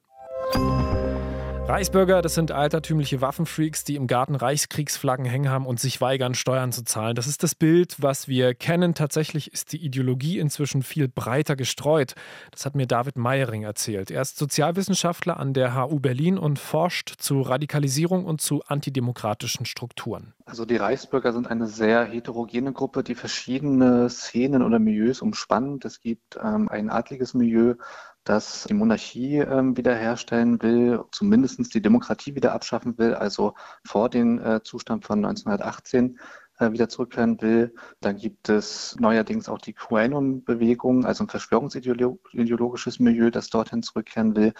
Reichsbürger, 1.68 2.22
das 2.22 2.34
sind 2.34 2.50
altertümliche 2.50 3.20
Waffenfreaks, 3.20 3.84
die 3.84 3.94
im 3.94 4.08
Garten 4.08 4.34
Reichskriegsflaggen 4.34 5.24
hängen 5.24 5.48
haben 5.48 5.64
und 5.64 5.78
sich 5.78 6.00
weigern, 6.00 6.34
Steuern 6.34 6.72
zu 6.72 6.84
zahlen. 6.84 7.14
Das 7.14 7.28
ist 7.28 7.44
das 7.44 7.54
Bild, 7.54 8.02
was 8.02 8.26
wir 8.26 8.52
kennen. 8.54 8.94
Tatsächlich 8.94 9.52
ist 9.52 9.72
die 9.72 9.82
Ideologie 9.82 10.40
inzwischen 10.40 10.82
viel 10.82 11.08
breiter 11.08 11.54
gestreut. 11.54 12.14
Das 12.50 12.66
hat 12.66 12.74
mir 12.74 12.86
David 12.86 13.16
Meyering 13.16 13.62
erzählt. 13.62 14.10
Er 14.10 14.22
ist 14.22 14.36
Sozialwissenschaftler 14.36 15.38
an 15.38 15.54
der 15.54 15.76
HU 15.76 16.00
Berlin 16.00 16.36
und 16.36 16.58
forscht 16.58 17.14
zu 17.18 17.40
Radikalisierung 17.40 18.24
und 18.26 18.40
zu 18.40 18.62
antidemokratischen 18.66 19.64
Strukturen. 19.64 20.34
Also 20.44 20.66
die 20.66 20.76
Reichsbürger 20.76 21.32
sind 21.32 21.46
eine 21.46 21.68
sehr 21.68 22.04
heterogene 22.04 22.72
Gruppe, 22.72 23.04
die 23.04 23.14
verschiedene 23.14 24.10
Szenen 24.10 24.62
oder 24.62 24.80
Milieus 24.80 25.22
umspannt. 25.22 25.84
Es 25.84 26.00
gibt 26.00 26.36
ähm, 26.42 26.68
ein 26.68 26.90
adliges 26.90 27.34
Milieu, 27.34 27.76
das 28.24 28.64
die 28.68 28.74
Monarchie 28.74 29.38
ähm, 29.38 29.76
wiederherstellen 29.76 30.62
will, 30.62 31.04
zumindest 31.10 31.74
die 31.74 31.82
Demokratie 31.82 32.34
wieder 32.34 32.52
abschaffen 32.52 32.96
will, 32.98 33.14
also 33.14 33.54
vor 33.84 34.08
den 34.08 34.38
äh, 34.38 34.60
Zustand 34.62 35.04
von 35.04 35.24
1918 35.24 36.18
äh, 36.58 36.72
wieder 36.72 36.88
zurückkehren 36.88 37.40
will. 37.40 37.74
Dann 38.00 38.16
gibt 38.16 38.48
es 38.48 38.96
neuerdings 38.98 39.48
auch 39.48 39.58
die 39.58 39.74
QAnon-Bewegung, 39.74 41.04
also 41.04 41.24
ein 41.24 41.28
verschwörungsideologisches 41.28 43.00
Milieu, 43.00 43.30
das 43.30 43.48
dorthin 43.48 43.82
zurückkehren 43.82 44.36
will. 44.36 44.52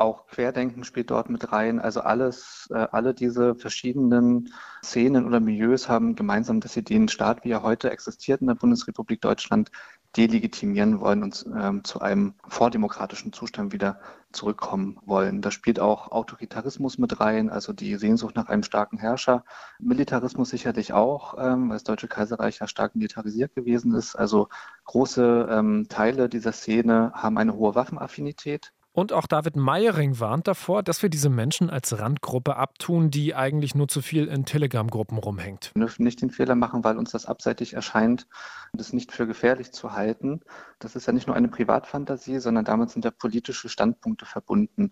Auch 0.00 0.28
Querdenken 0.28 0.84
spielt 0.84 1.10
dort 1.10 1.28
mit 1.28 1.50
rein. 1.50 1.80
Also 1.80 2.02
alles, 2.02 2.68
äh, 2.70 2.86
alle 2.92 3.14
diese 3.14 3.56
verschiedenen 3.56 4.52
Szenen 4.80 5.26
oder 5.26 5.40
Milieus 5.40 5.88
haben 5.88 6.14
gemeinsam, 6.14 6.60
dass 6.60 6.74
sie 6.74 6.84
den 6.84 7.08
Staat, 7.08 7.44
wie 7.44 7.50
er 7.50 7.64
heute 7.64 7.90
existiert 7.90 8.40
in 8.40 8.46
der 8.46 8.54
Bundesrepublik 8.54 9.20
Deutschland, 9.20 9.72
delegitimieren 10.16 11.00
wollen 11.00 11.24
und 11.24 11.44
ähm, 11.54 11.82
zu 11.82 12.00
einem 12.00 12.34
vordemokratischen 12.46 13.32
Zustand 13.32 13.72
wieder 13.72 14.00
zurückkommen 14.32 14.98
wollen. 15.04 15.42
Da 15.42 15.50
spielt 15.50 15.80
auch 15.80 16.12
Autoritarismus 16.12 16.98
mit 16.98 17.18
rein, 17.20 17.50
also 17.50 17.72
die 17.72 17.96
Sehnsucht 17.96 18.36
nach 18.36 18.48
einem 18.48 18.62
starken 18.62 18.98
Herrscher. 18.98 19.44
Militarismus 19.80 20.50
sicherlich 20.50 20.92
auch, 20.92 21.34
ähm, 21.38 21.70
weil 21.70 21.76
das 21.76 21.84
Deutsche 21.84 22.08
Kaiserreich 22.08 22.60
ja 22.60 22.68
stark 22.68 22.94
militarisiert 22.94 23.54
gewesen 23.56 23.94
ist. 23.94 24.14
Also 24.14 24.48
große 24.84 25.48
ähm, 25.50 25.86
Teile 25.88 26.28
dieser 26.28 26.52
Szene 26.52 27.12
haben 27.14 27.36
eine 27.36 27.54
hohe 27.54 27.74
Waffenaffinität. 27.74 28.72
Und 28.98 29.12
auch 29.12 29.28
David 29.28 29.54
Meyering 29.54 30.18
warnt 30.18 30.48
davor, 30.48 30.82
dass 30.82 31.02
wir 31.02 31.08
diese 31.08 31.30
Menschen 31.30 31.70
als 31.70 32.00
Randgruppe 32.00 32.56
abtun, 32.56 33.12
die 33.12 33.32
eigentlich 33.32 33.76
nur 33.76 33.86
zu 33.86 34.02
viel 34.02 34.26
in 34.26 34.44
Telegram-Gruppen 34.44 35.18
rumhängt. 35.18 35.70
Wir 35.76 35.82
dürfen 35.82 36.02
nicht 36.02 36.20
den 36.20 36.30
Fehler 36.30 36.56
machen, 36.56 36.82
weil 36.82 36.98
uns 36.98 37.12
das 37.12 37.24
abseitig 37.24 37.74
erscheint, 37.74 38.26
das 38.72 38.92
nicht 38.92 39.12
für 39.12 39.28
gefährlich 39.28 39.70
zu 39.70 39.92
halten. 39.92 40.40
Das 40.80 40.96
ist 40.96 41.06
ja 41.06 41.12
nicht 41.12 41.28
nur 41.28 41.36
eine 41.36 41.46
Privatfantasie, 41.46 42.40
sondern 42.40 42.64
damit 42.64 42.90
sind 42.90 43.04
ja 43.04 43.12
politische 43.12 43.68
Standpunkte 43.68 44.26
verbunden. 44.26 44.90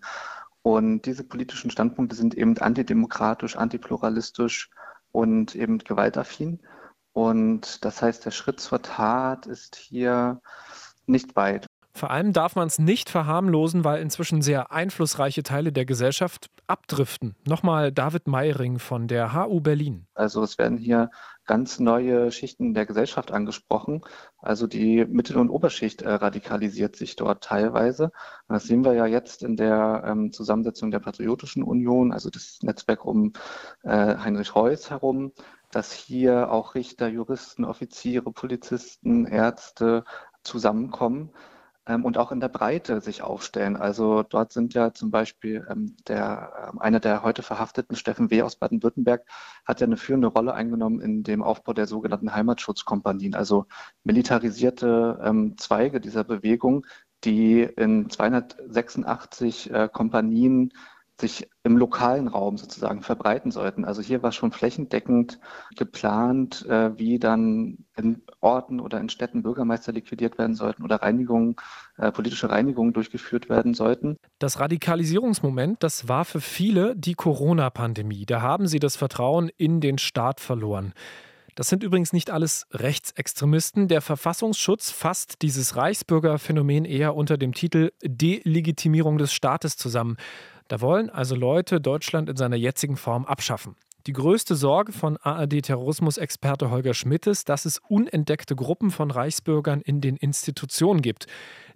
Und 0.61 1.01
diese 1.01 1.25
politischen 1.25 1.69
Standpunkte 1.69 2.15
sind 2.15 2.33
eben 2.33 2.57
antidemokratisch, 2.57 3.57
antipluralistisch 3.57 4.69
und 5.11 5.53
eben 5.53 5.79
gewaltaffin. 5.79 6.61
Und 7.11 7.83
das 7.83 8.01
heißt, 8.01 8.23
der 8.23 8.31
Schritt 8.31 8.61
zur 8.61 8.81
Tat 8.81 9.47
ist 9.47 9.75
hier 9.75 10.39
nicht 11.07 11.35
weit. 11.35 11.67
Vor 11.97 12.11
allem 12.11 12.31
darf 12.31 12.55
man 12.55 12.67
es 12.67 12.77
nicht 12.77 13.09
verharmlosen, 13.09 13.83
weil 13.83 14.03
inzwischen 14.03 14.43
sehr 14.43 14.71
einflussreiche 14.71 15.41
Teile 15.41 15.71
der 15.71 15.85
Gesellschaft 15.85 16.51
abdriften. 16.67 17.35
Nochmal 17.47 17.91
David 17.91 18.27
Meiring 18.27 18.77
von 18.77 19.07
der 19.07 19.33
HU 19.33 19.61
Berlin. 19.61 20.05
Also 20.13 20.43
es 20.43 20.59
werden 20.59 20.77
hier 20.77 21.09
ganz 21.47 21.79
neue 21.79 22.31
Schichten 22.31 22.75
der 22.75 22.85
Gesellschaft 22.85 23.31
angesprochen. 23.31 24.01
Also 24.37 24.67
die 24.67 25.05
Mittel- 25.05 25.37
und 25.37 25.49
Oberschicht 25.49 26.03
äh, 26.03 26.11
radikalisiert 26.11 26.95
sich 26.95 27.15
dort 27.15 27.43
teilweise. 27.43 28.11
Das 28.47 28.65
sehen 28.65 28.85
wir 28.85 28.93
ja 28.93 29.07
jetzt 29.07 29.41
in 29.41 29.55
der 29.55 30.03
ähm, 30.05 30.31
Zusammensetzung 30.31 30.91
der 30.91 30.99
Patriotischen 30.99 31.63
Union, 31.63 32.11
also 32.11 32.29
das 32.29 32.59
Netzwerk 32.61 33.05
um 33.05 33.33
äh, 33.81 34.17
Heinrich 34.17 34.53
Heuss 34.53 34.91
herum, 34.91 35.31
dass 35.71 35.93
hier 35.93 36.51
auch 36.51 36.75
Richter, 36.75 37.07
Juristen, 37.07 37.65
Offiziere, 37.65 38.31
Polizisten, 38.31 39.25
Ärzte 39.25 40.03
zusammenkommen 40.43 41.31
und 41.95 42.17
auch 42.17 42.31
in 42.31 42.39
der 42.39 42.49
Breite 42.49 43.01
sich 43.01 43.21
aufstellen. 43.21 43.77
Also 43.77 44.23
dort 44.23 44.51
sind 44.51 44.73
ja 44.73 44.93
zum 44.93 45.11
Beispiel 45.11 45.65
ähm, 45.69 45.95
der, 46.07 46.73
äh, 46.75 46.79
einer 46.79 46.99
der 46.99 47.23
heute 47.23 47.43
verhafteten, 47.43 47.95
Steffen 47.95 48.29
W. 48.29 48.41
aus 48.41 48.55
Baden-Württemberg, 48.57 49.25
hat 49.65 49.81
ja 49.81 49.87
eine 49.87 49.97
führende 49.97 50.27
Rolle 50.27 50.53
eingenommen 50.53 51.01
in 51.01 51.23
dem 51.23 51.43
Aufbau 51.43 51.73
der 51.73 51.87
sogenannten 51.87 52.33
Heimatschutzkompanien, 52.33 53.35
also 53.35 53.65
militarisierte 54.03 55.19
ähm, 55.23 55.57
Zweige 55.57 56.01
dieser 56.01 56.23
Bewegung, 56.23 56.85
die 57.23 57.63
in 57.63 58.09
286 58.09 59.71
äh, 59.71 59.89
Kompanien 59.91 60.73
sich 61.19 61.49
im 61.63 61.77
lokalen 61.77 62.27
Raum 62.27 62.57
sozusagen 62.57 63.01
verbreiten 63.01 63.51
sollten. 63.51 63.85
Also 63.85 64.01
hier 64.01 64.21
war 64.21 64.31
schon 64.31 64.51
flächendeckend 64.51 65.39
geplant, 65.75 66.65
äh, 66.67 66.97
wie 66.97 67.17
dann 67.17 67.79
in 67.95 68.21
Orten 68.39 68.79
oder 68.79 68.99
in 68.99 69.09
Städten 69.09 69.41
Bürgermeister 69.41 69.91
liquidiert 69.91 70.37
werden 70.37 70.55
sollten 70.55 70.83
oder 70.83 70.97
Reinigungen, 70.97 71.55
äh, 71.97 72.11
politische 72.11 72.49
Reinigungen 72.49 72.93
durchgeführt 72.93 73.49
werden 73.49 73.73
sollten. 73.73 74.17
Das 74.37 74.59
Radikalisierungsmoment, 74.59 75.81
das 75.81 76.07
war 76.07 76.23
für 76.23 76.41
viele 76.41 76.95
die 76.95 77.15
Corona-Pandemie. 77.15 78.25
Da 78.25 78.41
haben 78.41 78.67
sie 78.67 78.79
das 78.79 78.95
Vertrauen 78.95 79.49
in 79.57 79.81
den 79.81 79.97
Staat 79.97 80.39
verloren. 80.39 80.93
Das 81.57 81.69
sind 81.69 81.81
übrigens 81.81 82.13
nicht 82.13 82.29
alles 82.29 82.67
Rechtsextremisten. 82.71 83.87
Der 83.87 84.01
Verfassungsschutz 84.01 84.91
fasst 84.91 85.41
dieses 85.41 85.75
Reichsbürgerphänomen 85.75 86.85
eher 86.85 87.15
unter 87.15 87.35
dem 87.35 87.55
Titel 87.55 87.93
Delegitimierung 88.03 89.17
des 89.17 89.33
Staates 89.33 89.75
zusammen. 89.75 90.17
Da 90.67 90.81
wollen 90.81 91.09
also 91.09 91.35
Leute 91.35 91.79
Deutschland 91.79 92.29
in 92.29 92.35
seiner 92.35 92.55
jetzigen 92.55 92.97
Form 92.97 93.25
abschaffen. 93.25 93.75
Die 94.07 94.13
größte 94.13 94.55
Sorge 94.55 94.93
von 94.93 95.17
ARD-Terrorismusexperte 95.17 96.69
Holger 96.69 96.93
Schmidt 96.93 97.27
ist, 97.27 97.49
dass 97.49 97.65
es 97.65 97.79
unentdeckte 97.89 98.55
Gruppen 98.55 98.89
von 98.89 99.11
Reichsbürgern 99.11 99.81
in 99.81 99.99
den 99.99 100.15
Institutionen 100.15 101.01
gibt, 101.01 101.27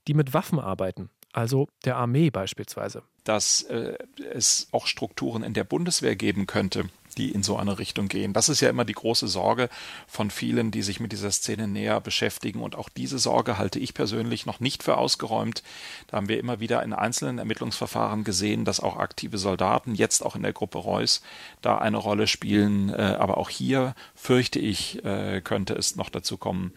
die 0.07 0.13
mit 0.13 0.33
Waffen 0.33 0.59
arbeiten, 0.59 1.09
also 1.33 1.67
der 1.83 1.97
Armee 1.97 2.29
beispielsweise. 2.29 3.03
Dass 3.25 3.63
äh, 3.63 3.97
es 4.33 4.69
auch 4.71 4.87
Strukturen 4.87 5.43
in 5.43 5.53
der 5.53 5.65
Bundeswehr 5.65 6.15
geben 6.15 6.47
könnte, 6.47 6.85
die 7.17 7.31
in 7.31 7.43
so 7.43 7.57
eine 7.57 7.79
Richtung 7.79 8.07
gehen. 8.07 8.33
Das 8.33 8.49
ist 8.49 8.61
ja 8.61 8.69
immer 8.69 8.85
die 8.85 8.93
große 8.93 9.27
Sorge 9.27 9.69
von 10.07 10.31
vielen, 10.31 10.71
die 10.71 10.81
sich 10.81 10.99
mit 10.99 11.11
dieser 11.11 11.31
Szene 11.31 11.67
näher 11.67 12.01
beschäftigen. 12.01 12.61
Und 12.61 12.75
auch 12.75 12.89
diese 12.89 13.19
Sorge 13.19 13.57
halte 13.57 13.79
ich 13.79 13.93
persönlich 13.93 14.45
noch 14.45 14.59
nicht 14.59 14.83
für 14.83 14.97
ausgeräumt. 14.97 15.63
Da 16.07 16.17
haben 16.17 16.29
wir 16.29 16.39
immer 16.39 16.59
wieder 16.59 16.83
in 16.83 16.93
einzelnen 16.93 17.37
Ermittlungsverfahren 17.37 18.23
gesehen, 18.23 18.65
dass 18.65 18.79
auch 18.79 18.97
aktive 18.97 19.37
Soldaten, 19.37 19.95
jetzt 19.95 20.25
auch 20.25 20.35
in 20.35 20.43
der 20.43 20.53
Gruppe 20.53 20.79
Reuss, 20.79 21.21
da 21.61 21.77
eine 21.77 21.97
Rolle 21.97 22.27
spielen. 22.27 22.89
Äh, 22.89 23.17
aber 23.19 23.37
auch 23.37 23.49
hier 23.49 23.95
fürchte 24.15 24.59
ich, 24.59 25.03
äh, 25.03 25.41
könnte 25.41 25.73
es 25.73 25.95
noch 25.95 26.09
dazu 26.09 26.37
kommen, 26.37 26.73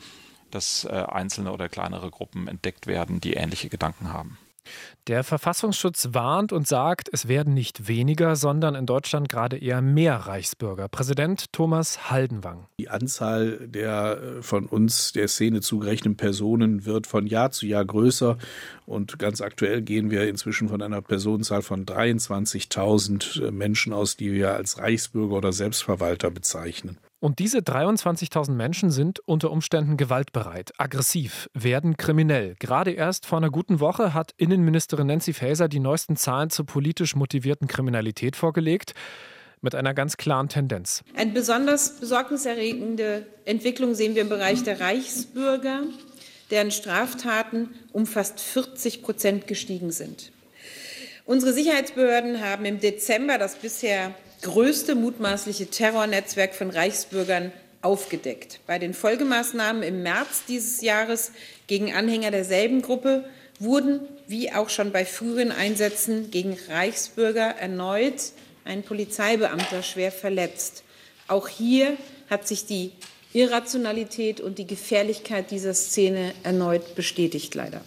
dass 0.50 0.84
äh, 0.84 0.90
einzelne 0.90 1.52
oder 1.52 1.68
kleinere 1.68 2.10
Gruppen 2.10 2.48
entdeckt 2.48 2.86
werden, 2.86 3.20
die 3.20 3.34
ähnliche 3.34 3.68
Gedanken 3.68 4.12
haben. 4.12 4.38
Der 5.06 5.22
Verfassungsschutz 5.22 6.10
warnt 6.12 6.52
und 6.52 6.66
sagt, 6.66 7.08
es 7.12 7.28
werden 7.28 7.52
nicht 7.52 7.88
weniger, 7.88 8.36
sondern 8.36 8.74
in 8.74 8.86
Deutschland 8.86 9.28
gerade 9.28 9.58
eher 9.58 9.82
mehr 9.82 10.16
Reichsbürger. 10.16 10.88
Präsident 10.88 11.52
Thomas 11.52 12.10
Haldenwang. 12.10 12.66
Die 12.78 12.88
Anzahl 12.88 13.68
der 13.68 14.20
äh, 14.38 14.42
von 14.42 14.66
uns 14.66 15.12
der 15.12 15.28
Szene 15.28 15.60
zugerechneten 15.60 16.16
Personen 16.16 16.86
wird 16.86 17.06
von 17.06 17.26
Jahr 17.26 17.50
zu 17.50 17.66
Jahr 17.66 17.84
größer 17.84 18.38
und 18.86 19.18
ganz 19.18 19.40
aktuell 19.40 19.82
gehen 19.82 20.10
wir 20.10 20.28
inzwischen 20.28 20.68
von 20.68 20.80
einer 20.80 21.02
Personenzahl 21.02 21.62
von 21.62 21.84
23.000 21.84 23.46
äh, 23.46 23.50
Menschen 23.50 23.92
aus, 23.92 24.16
die 24.16 24.32
wir 24.32 24.54
als 24.54 24.78
Reichsbürger 24.78 25.36
oder 25.36 25.52
Selbstverwalter 25.52 26.30
bezeichnen. 26.30 26.98
Und 27.24 27.38
diese 27.38 27.60
23.000 27.60 28.50
Menschen 28.50 28.90
sind 28.90 29.18
unter 29.20 29.50
Umständen 29.50 29.96
gewaltbereit, 29.96 30.72
aggressiv, 30.76 31.48
werden 31.54 31.96
kriminell. 31.96 32.54
Gerade 32.58 32.90
erst 32.90 33.24
vor 33.24 33.38
einer 33.38 33.48
guten 33.48 33.80
Woche 33.80 34.12
hat 34.12 34.34
Innenministerin 34.36 35.06
Nancy 35.06 35.32
Faeser 35.32 35.68
die 35.68 35.80
neuesten 35.80 36.16
Zahlen 36.16 36.50
zur 36.50 36.66
politisch 36.66 37.16
motivierten 37.16 37.66
Kriminalität 37.66 38.36
vorgelegt 38.36 38.92
mit 39.62 39.74
einer 39.74 39.94
ganz 39.94 40.18
klaren 40.18 40.50
Tendenz. 40.50 41.02
Eine 41.16 41.32
besonders 41.32 41.98
besorgniserregende 41.98 43.24
Entwicklung 43.46 43.94
sehen 43.94 44.14
wir 44.14 44.20
im 44.20 44.28
Bereich 44.28 44.62
der 44.62 44.80
Reichsbürger, 44.80 45.84
deren 46.50 46.72
Straftaten 46.72 47.70
um 47.92 48.04
fast 48.04 48.38
40 48.38 49.02
Prozent 49.02 49.46
gestiegen 49.46 49.92
sind. 49.92 50.30
Unsere 51.24 51.54
Sicherheitsbehörden 51.54 52.42
haben 52.42 52.66
im 52.66 52.80
Dezember 52.80 53.38
das 53.38 53.56
bisher 53.56 54.14
größte 54.44 54.94
mutmaßliche 54.94 55.66
Terrornetzwerk 55.66 56.54
von 56.54 56.70
Reichsbürgern 56.70 57.50
aufgedeckt. 57.82 58.60
Bei 58.66 58.78
den 58.78 58.94
Folgemaßnahmen 58.94 59.82
im 59.82 60.02
März 60.02 60.44
dieses 60.46 60.80
Jahres 60.80 61.32
gegen 61.66 61.92
Anhänger 61.92 62.30
derselben 62.30 62.82
Gruppe 62.82 63.24
wurden, 63.58 64.00
wie 64.26 64.52
auch 64.52 64.68
schon 64.68 64.92
bei 64.92 65.04
früheren 65.04 65.50
Einsätzen 65.50 66.30
gegen 66.30 66.56
Reichsbürger, 66.68 67.56
erneut 67.58 68.32
ein 68.64 68.82
Polizeibeamter 68.82 69.82
schwer 69.82 70.12
verletzt. 70.12 70.82
Auch 71.26 71.48
hier 71.48 71.96
hat 72.28 72.46
sich 72.46 72.66
die 72.66 72.92
Irrationalität 73.32 74.40
und 74.40 74.58
die 74.58 74.66
Gefährlichkeit 74.66 75.50
dieser 75.50 75.74
Szene 75.74 76.32
erneut 76.42 76.94
bestätigt, 76.94 77.54
leider. 77.54 77.80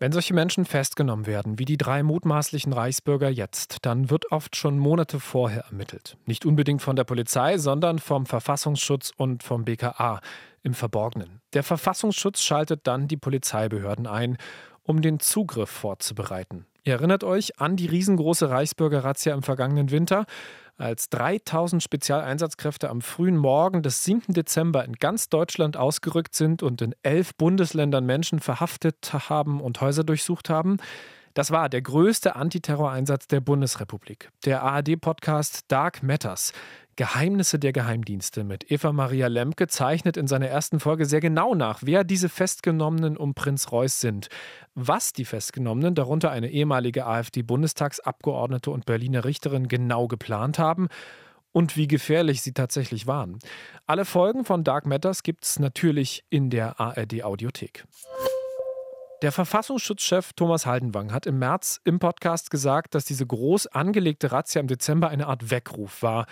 Wenn 0.00 0.12
solche 0.12 0.32
Menschen 0.32 0.64
festgenommen 0.64 1.26
werden, 1.26 1.58
wie 1.58 1.64
die 1.64 1.76
drei 1.76 2.04
mutmaßlichen 2.04 2.72
Reichsbürger 2.72 3.30
jetzt, 3.30 3.78
dann 3.84 4.10
wird 4.10 4.30
oft 4.30 4.54
schon 4.54 4.78
Monate 4.78 5.18
vorher 5.18 5.64
ermittelt. 5.64 6.16
Nicht 6.24 6.46
unbedingt 6.46 6.82
von 6.82 6.94
der 6.94 7.02
Polizei, 7.02 7.58
sondern 7.58 7.98
vom 7.98 8.24
Verfassungsschutz 8.24 9.10
und 9.16 9.42
vom 9.42 9.64
BKA 9.64 10.20
im 10.62 10.74
Verborgenen. 10.74 11.40
Der 11.52 11.64
Verfassungsschutz 11.64 12.42
schaltet 12.42 12.86
dann 12.86 13.08
die 13.08 13.16
Polizeibehörden 13.16 14.06
ein, 14.06 14.38
um 14.88 15.02
den 15.02 15.20
Zugriff 15.20 15.70
vorzubereiten. 15.70 16.66
Ihr 16.84 16.94
erinnert 16.94 17.22
euch 17.22 17.60
an 17.60 17.76
die 17.76 17.86
riesengroße 17.86 18.48
Reichsbürger-Razzia 18.48 19.34
im 19.34 19.42
vergangenen 19.42 19.90
Winter? 19.90 20.24
als 20.78 21.08
3000 21.10 21.82
Spezialeinsatzkräfte 21.82 22.88
am 22.88 23.00
frühen 23.00 23.36
Morgen 23.36 23.82
des 23.82 24.04
7. 24.04 24.32
Dezember 24.32 24.84
in 24.84 24.92
ganz 24.92 25.28
Deutschland 25.28 25.76
ausgerückt 25.76 26.36
sind 26.36 26.62
und 26.62 26.80
in 26.80 26.94
elf 27.02 27.34
Bundesländern 27.34 28.06
Menschen 28.06 28.38
verhaftet 28.38 29.12
haben 29.12 29.60
und 29.60 29.80
Häuser 29.80 30.04
durchsucht 30.04 30.48
haben, 30.48 30.76
Das 31.38 31.52
war 31.52 31.68
der 31.68 31.82
größte 31.82 32.34
Antiterroreinsatz 32.34 33.28
der 33.28 33.40
Bundesrepublik. 33.40 34.30
Der 34.44 34.64
ARD-Podcast 34.64 35.66
Dark 35.68 36.02
Matters. 36.02 36.52
Geheimnisse 36.96 37.60
der 37.60 37.72
Geheimdienste 37.72 38.42
mit 38.42 38.72
Eva 38.72 38.90
Maria 38.90 39.28
Lemke 39.28 39.68
zeichnet 39.68 40.16
in 40.16 40.26
seiner 40.26 40.48
ersten 40.48 40.80
Folge 40.80 41.04
sehr 41.04 41.20
genau 41.20 41.54
nach, 41.54 41.78
wer 41.84 42.02
diese 42.02 42.28
Festgenommenen 42.28 43.16
um 43.16 43.34
Prinz 43.34 43.70
Reuß 43.70 44.00
sind, 44.00 44.30
was 44.74 45.12
die 45.12 45.24
Festgenommenen, 45.24 45.94
darunter 45.94 46.32
eine 46.32 46.50
ehemalige 46.50 47.06
AfD-Bundestagsabgeordnete 47.06 48.72
und 48.72 48.84
Berliner 48.84 49.24
Richterin, 49.24 49.68
genau 49.68 50.08
geplant 50.08 50.58
haben 50.58 50.88
und 51.52 51.76
wie 51.76 51.86
gefährlich 51.86 52.42
sie 52.42 52.52
tatsächlich 52.52 53.06
waren. 53.06 53.38
Alle 53.86 54.04
Folgen 54.04 54.44
von 54.44 54.64
Dark 54.64 54.86
Matters 54.86 55.22
gibt 55.22 55.44
es 55.44 55.60
natürlich 55.60 56.24
in 56.30 56.50
der 56.50 56.80
ARD-Audiothek. 56.80 57.84
Der 59.20 59.32
Verfassungsschutzchef 59.32 60.32
Thomas 60.34 60.64
Haldenwang 60.64 61.12
hat 61.12 61.26
im 61.26 61.40
März 61.40 61.80
im 61.84 61.98
Podcast 61.98 62.52
gesagt, 62.52 62.94
dass 62.94 63.04
diese 63.04 63.26
groß 63.26 63.66
angelegte 63.66 64.30
Razzia 64.30 64.60
im 64.60 64.68
Dezember 64.68 65.08
eine 65.08 65.26
Art 65.26 65.50
Weckruf 65.50 66.02
war 66.04 66.26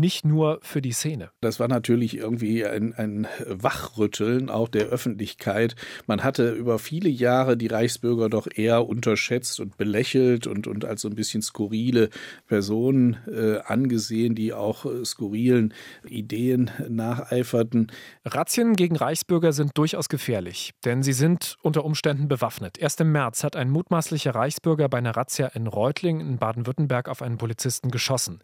nicht 0.00 0.24
nur 0.24 0.58
für 0.62 0.82
die 0.82 0.92
Szene. 0.92 1.30
Das 1.40 1.60
war 1.60 1.68
natürlich 1.68 2.16
irgendwie 2.16 2.64
ein, 2.64 2.94
ein 2.94 3.26
Wachrütteln 3.46 4.50
auch 4.50 4.68
der 4.68 4.86
Öffentlichkeit. 4.86 5.74
Man 6.06 6.22
hatte 6.22 6.50
über 6.50 6.78
viele 6.78 7.08
Jahre 7.08 7.56
die 7.56 7.66
Reichsbürger 7.66 8.28
doch 8.28 8.46
eher 8.52 8.86
unterschätzt 8.86 9.60
und 9.60 9.76
belächelt 9.76 10.46
und, 10.46 10.66
und 10.66 10.84
als 10.84 11.02
so 11.02 11.08
ein 11.08 11.14
bisschen 11.14 11.42
skurrile 11.42 12.10
Personen 12.46 13.16
äh, 13.26 13.58
angesehen, 13.64 14.34
die 14.34 14.52
auch 14.52 14.84
äh, 14.84 15.04
skurrilen 15.04 15.74
Ideen 16.06 16.70
nacheiferten. 16.88 17.92
Razzien 18.24 18.74
gegen 18.74 18.96
Reichsbürger 18.96 19.52
sind 19.52 19.76
durchaus 19.78 20.08
gefährlich, 20.08 20.72
denn 20.84 21.02
sie 21.02 21.12
sind 21.12 21.56
unter 21.62 21.84
Umständen 21.84 22.28
bewaffnet. 22.28 22.78
Erst 22.78 23.00
im 23.00 23.12
März 23.12 23.44
hat 23.44 23.56
ein 23.56 23.70
mutmaßlicher 23.70 24.34
Reichsbürger 24.34 24.88
bei 24.88 24.98
einer 24.98 25.16
Razzia 25.16 25.48
in 25.48 25.66
Reutling 25.66 26.20
in 26.20 26.38
Baden-Württemberg 26.38 27.08
auf 27.08 27.22
einen 27.22 27.38
Polizisten 27.38 27.90
geschossen. 27.90 28.40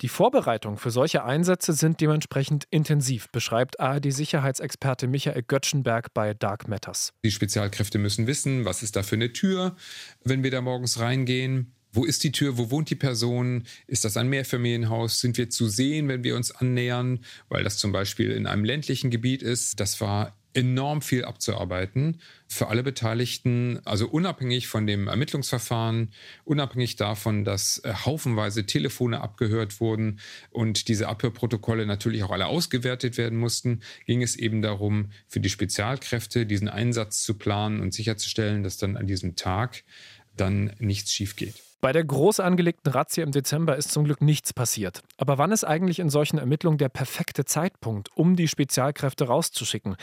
Die 0.00 0.08
Vorbereitungen 0.08 0.78
für 0.78 0.90
solche 0.90 1.24
Einsätze 1.24 1.72
sind 1.72 2.00
dementsprechend 2.00 2.64
intensiv, 2.70 3.28
beschreibt 3.30 3.80
ARD-Sicherheitsexperte 3.80 5.06
Michael 5.06 5.42
Göttschenberg 5.42 6.12
bei 6.14 6.34
Dark 6.34 6.68
Matters. 6.68 7.12
Die 7.24 7.30
Spezialkräfte 7.30 7.98
müssen 7.98 8.26
wissen, 8.26 8.64
was 8.64 8.82
ist 8.82 8.96
da 8.96 9.02
für 9.02 9.16
eine 9.16 9.32
Tür, 9.32 9.76
wenn 10.24 10.42
wir 10.42 10.50
da 10.50 10.60
morgens 10.60 10.98
reingehen. 10.98 11.72
Wo 11.92 12.04
ist 12.04 12.24
die 12.24 12.32
Tür? 12.32 12.58
Wo 12.58 12.72
wohnt 12.72 12.90
die 12.90 12.96
Person? 12.96 13.64
Ist 13.86 14.04
das 14.04 14.16
ein 14.16 14.28
Mehrfamilienhaus? 14.28 15.20
Sind 15.20 15.38
wir 15.38 15.48
zu 15.48 15.68
sehen, 15.68 16.08
wenn 16.08 16.24
wir 16.24 16.34
uns 16.34 16.50
annähern? 16.50 17.20
Weil 17.48 17.62
das 17.62 17.76
zum 17.76 17.92
Beispiel 17.92 18.32
in 18.32 18.48
einem 18.48 18.64
ländlichen 18.64 19.10
Gebiet 19.10 19.42
ist. 19.42 19.78
Das 19.78 20.00
war 20.00 20.36
enorm 20.54 21.02
viel 21.02 21.24
abzuarbeiten 21.24 22.20
für 22.46 22.68
alle 22.68 22.82
Beteiligten, 22.82 23.80
also 23.84 24.08
unabhängig 24.08 24.68
von 24.68 24.86
dem 24.86 25.08
Ermittlungsverfahren, 25.08 26.12
unabhängig 26.44 26.96
davon, 26.96 27.44
dass 27.44 27.78
äh, 27.84 27.92
haufenweise 27.92 28.64
Telefone 28.64 29.20
abgehört 29.20 29.80
wurden 29.80 30.20
und 30.50 30.88
diese 30.88 31.08
Abhörprotokolle 31.08 31.86
natürlich 31.86 32.22
auch 32.22 32.30
alle 32.30 32.46
ausgewertet 32.46 33.18
werden 33.18 33.38
mussten, 33.38 33.80
ging 34.06 34.22
es 34.22 34.36
eben 34.36 34.62
darum, 34.62 35.10
für 35.28 35.40
die 35.40 35.50
Spezialkräfte 35.50 36.46
diesen 36.46 36.68
Einsatz 36.68 37.22
zu 37.22 37.34
planen 37.34 37.80
und 37.80 37.92
sicherzustellen, 37.92 38.62
dass 38.62 38.76
dann 38.76 38.96
an 38.96 39.06
diesem 39.06 39.36
Tag 39.36 39.82
dann 40.36 40.72
nichts 40.78 41.12
schief 41.12 41.36
geht. 41.36 41.54
Bei 41.84 41.92
der 41.92 42.02
groß 42.02 42.40
angelegten 42.40 42.90
Razzia 42.90 43.22
im 43.22 43.30
Dezember 43.30 43.76
ist 43.76 43.92
zum 43.92 44.04
Glück 44.04 44.22
nichts 44.22 44.54
passiert. 44.54 45.02
Aber 45.18 45.36
wann 45.36 45.52
ist 45.52 45.64
eigentlich 45.64 45.98
in 45.98 46.08
solchen 46.08 46.38
Ermittlungen 46.38 46.78
der 46.78 46.88
perfekte 46.88 47.44
Zeitpunkt, 47.44 48.08
um 48.14 48.36
die 48.36 48.48
Spezialkräfte 48.48 49.26
rauszuschicken? 49.26 49.96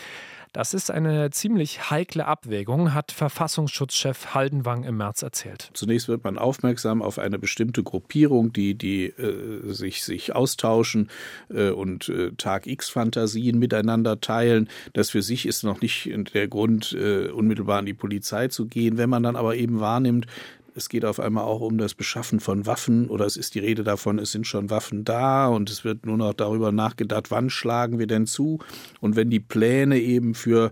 Das 0.53 0.73
ist 0.75 0.91
eine 0.91 1.31
ziemlich 1.31 1.89
heikle 1.89 2.25
Abwägung, 2.25 2.93
hat 2.93 3.11
Verfassungsschutzchef 3.13 4.35
Haldenwang 4.35 4.83
im 4.83 4.97
März 4.97 5.23
erzählt. 5.23 5.71
Zunächst 5.73 6.07
wird 6.07 6.23
man 6.23 6.37
aufmerksam 6.37 7.01
auf 7.01 7.17
eine 7.17 7.39
bestimmte 7.39 7.81
Gruppierung, 7.83 8.51
die, 8.53 8.75
die 8.75 9.05
äh, 9.05 9.73
sich, 9.73 10.03
sich 10.03 10.35
austauschen 10.35 11.09
äh, 11.49 11.69
und 11.69 12.09
äh, 12.09 12.31
Tag 12.33 12.67
X-Fantasien 12.67 13.57
miteinander 13.57 14.19
teilen. 14.21 14.69
Das 14.93 15.09
für 15.09 15.21
sich 15.21 15.47
ist 15.47 15.63
noch 15.63 15.81
nicht 15.81 16.11
der 16.33 16.47
Grund, 16.47 16.91
äh, 16.91 17.29
unmittelbar 17.29 17.79
an 17.79 17.85
die 17.85 17.93
Polizei 17.93 18.49
zu 18.49 18.67
gehen. 18.67 18.97
Wenn 18.97 19.09
man 19.09 19.23
dann 19.23 19.37
aber 19.37 19.55
eben 19.55 19.79
wahrnimmt, 19.79 20.27
es 20.75 20.89
geht 20.89 21.05
auf 21.05 21.19
einmal 21.19 21.43
auch 21.43 21.61
um 21.61 21.77
das 21.77 21.93
Beschaffen 21.93 22.39
von 22.39 22.65
Waffen 22.65 23.09
oder 23.09 23.25
es 23.25 23.37
ist 23.37 23.55
die 23.55 23.59
Rede 23.59 23.83
davon, 23.83 24.19
es 24.19 24.31
sind 24.31 24.47
schon 24.47 24.69
Waffen 24.69 25.03
da 25.03 25.47
und 25.47 25.69
es 25.69 25.83
wird 25.83 26.05
nur 26.05 26.17
noch 26.17 26.33
darüber 26.33 26.71
nachgedacht, 26.71 27.31
wann 27.31 27.49
schlagen 27.49 27.99
wir 27.99 28.07
denn 28.07 28.25
zu. 28.25 28.59
Und 28.99 29.15
wenn 29.15 29.29
die 29.29 29.39
Pläne 29.39 29.99
eben 29.99 30.33
für 30.33 30.71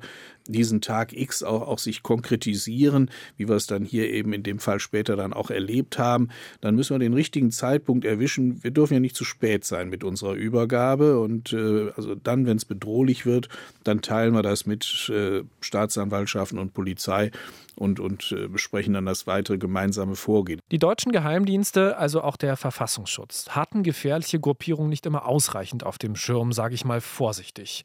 diesen 0.52 0.82
Tag 0.82 1.14
X 1.14 1.44
auch, 1.44 1.62
auch 1.62 1.80
sich 1.80 2.04
konkretisieren, 2.04 3.10
wie 3.38 3.48
wir 3.48 3.56
es 3.56 3.68
dann 3.68 3.86
hier 3.86 4.10
eben 4.10 4.34
in 4.34 4.44
dem 4.44 4.60
Fall 4.60 4.80
später 4.80 5.16
dann 5.16 5.34
auch 5.34 5.50
erlebt 5.50 5.98
haben, 5.98 6.30
dann 6.62 6.76
müssen 6.76 6.96
wir 6.96 7.00
den 7.00 7.14
richtigen 7.14 7.52
Zeitpunkt 7.52 8.06
erwischen. 8.06 8.64
Wir 8.64 8.72
dürfen 8.72 8.94
ja 8.94 9.00
nicht 9.00 9.16
zu 9.16 9.24
spät 9.24 9.66
sein 9.66 9.90
mit 9.90 10.04
unserer 10.04 10.34
Übergabe 10.34 11.20
und 11.20 11.54
äh, 11.54 11.92
also 11.96 12.16
dann, 12.16 12.46
wenn 12.46 12.58
es 12.58 12.66
bedrohlich 12.66 13.26
wird, 13.26 13.50
dann 13.84 14.02
teilen 14.02 14.34
wir 14.34 14.44
das 14.44 14.66
mit 14.66 15.10
äh, 15.10 15.44
Staatsanwaltschaften 15.62 16.60
und 16.60 16.74
Polizei 16.74 17.32
und, 17.80 18.00
und 18.00 18.32
äh, 18.32 18.48
besprechen 18.48 18.94
dann 18.94 19.06
das 19.06 19.26
weitere 19.26 19.58
gemeinsame 19.58 20.16
Vorgehen. 20.16 20.60
Die 20.72 20.80
deutschen 20.80 21.12
Geheimdienste, 21.12 21.98
also 21.98 22.22
auch 22.22 22.38
der 22.38 22.58
Verfassungsschutz, 22.58 23.50
hatten 23.50 23.84
gefährliche 23.84 24.40
Gruppierungen 24.40 24.90
nicht 24.90 25.06
immer 25.06 25.26
ausreichend 25.26 25.86
auf 25.86 25.98
dem 25.98 26.16
Schirm, 26.16 26.52
sage 26.52 26.76
ich 26.76 26.86
mal 26.86 27.02
vorsichtig. 27.02 27.84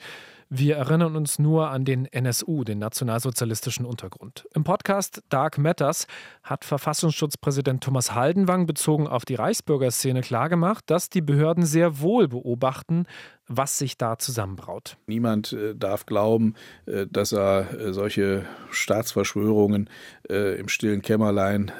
Wir 0.56 0.76
erinnern 0.76 1.16
uns 1.16 1.40
nur 1.40 1.70
an 1.70 1.84
den 1.84 2.06
NSU, 2.06 2.62
den 2.62 2.78
nationalsozialistischen 2.78 3.84
Untergrund. 3.84 4.46
Im 4.54 4.62
Podcast 4.62 5.20
Dark 5.28 5.58
Matters 5.58 6.06
hat 6.44 6.64
Verfassungsschutzpräsident 6.64 7.82
Thomas 7.82 8.14
Haldenwang 8.14 8.64
bezogen 8.64 9.08
auf 9.08 9.24
die 9.24 9.34
Reichsbürgerszene 9.34 10.20
klargemacht, 10.20 10.88
dass 10.88 11.10
die 11.10 11.22
Behörden 11.22 11.66
sehr 11.66 11.98
wohl 11.98 12.28
beobachten, 12.28 13.06
was 13.46 13.76
sich 13.78 13.98
da 13.98 14.18
zusammenbraut. 14.18 14.96
Niemand 15.06 15.52
äh, 15.52 15.74
darf 15.74 16.06
glauben, 16.06 16.54
äh, 16.86 17.06
dass 17.10 17.32
er 17.32 17.78
äh, 17.78 17.92
solche 17.92 18.44
Staatsverschwörungen 18.70 19.88
im 20.26 20.68
stillen 20.68 21.02
Kämmerlein 21.02 21.70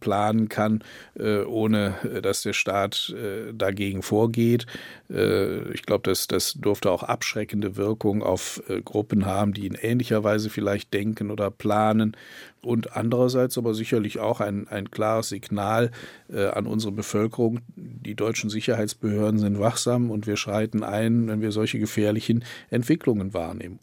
planen 0.00 0.48
kann, 0.48 0.82
ohne 1.14 1.94
dass 2.20 2.42
der 2.42 2.52
Staat 2.52 3.14
dagegen 3.54 4.02
vorgeht. 4.02 4.66
ich 5.08 5.82
glaube, 5.82 6.02
das, 6.02 6.26
das 6.26 6.54
durfte 6.54 6.90
auch 6.90 7.04
abschreckende 7.04 7.76
Wirkung 7.76 8.24
auf 8.24 8.60
Gruppen 8.84 9.24
haben, 9.24 9.52
die 9.52 9.68
in 9.68 9.76
ähnlicher 9.76 10.24
Weise 10.24 10.50
vielleicht 10.50 10.92
denken 10.92 11.30
oder 11.30 11.52
planen 11.52 12.16
und 12.62 12.96
andererseits 12.96 13.58
aber 13.58 13.74
sicherlich 13.74 14.18
auch 14.18 14.40
ein, 14.40 14.68
ein 14.68 14.90
klares 14.90 15.30
Signal 15.30 15.90
äh, 16.32 16.46
an 16.46 16.66
unsere 16.66 16.92
Bevölkerung. 16.92 17.60
Die 17.76 18.14
deutschen 18.14 18.50
Sicherheitsbehörden 18.50 19.38
sind 19.38 19.58
wachsam 19.58 20.10
und 20.10 20.26
wir 20.26 20.36
schreiten 20.36 20.82
ein, 20.82 21.28
wenn 21.28 21.40
wir 21.40 21.52
solche 21.52 21.78
gefährlichen 21.78 22.44
Entwicklungen 22.70 23.34
wahrnehmen. 23.34 23.80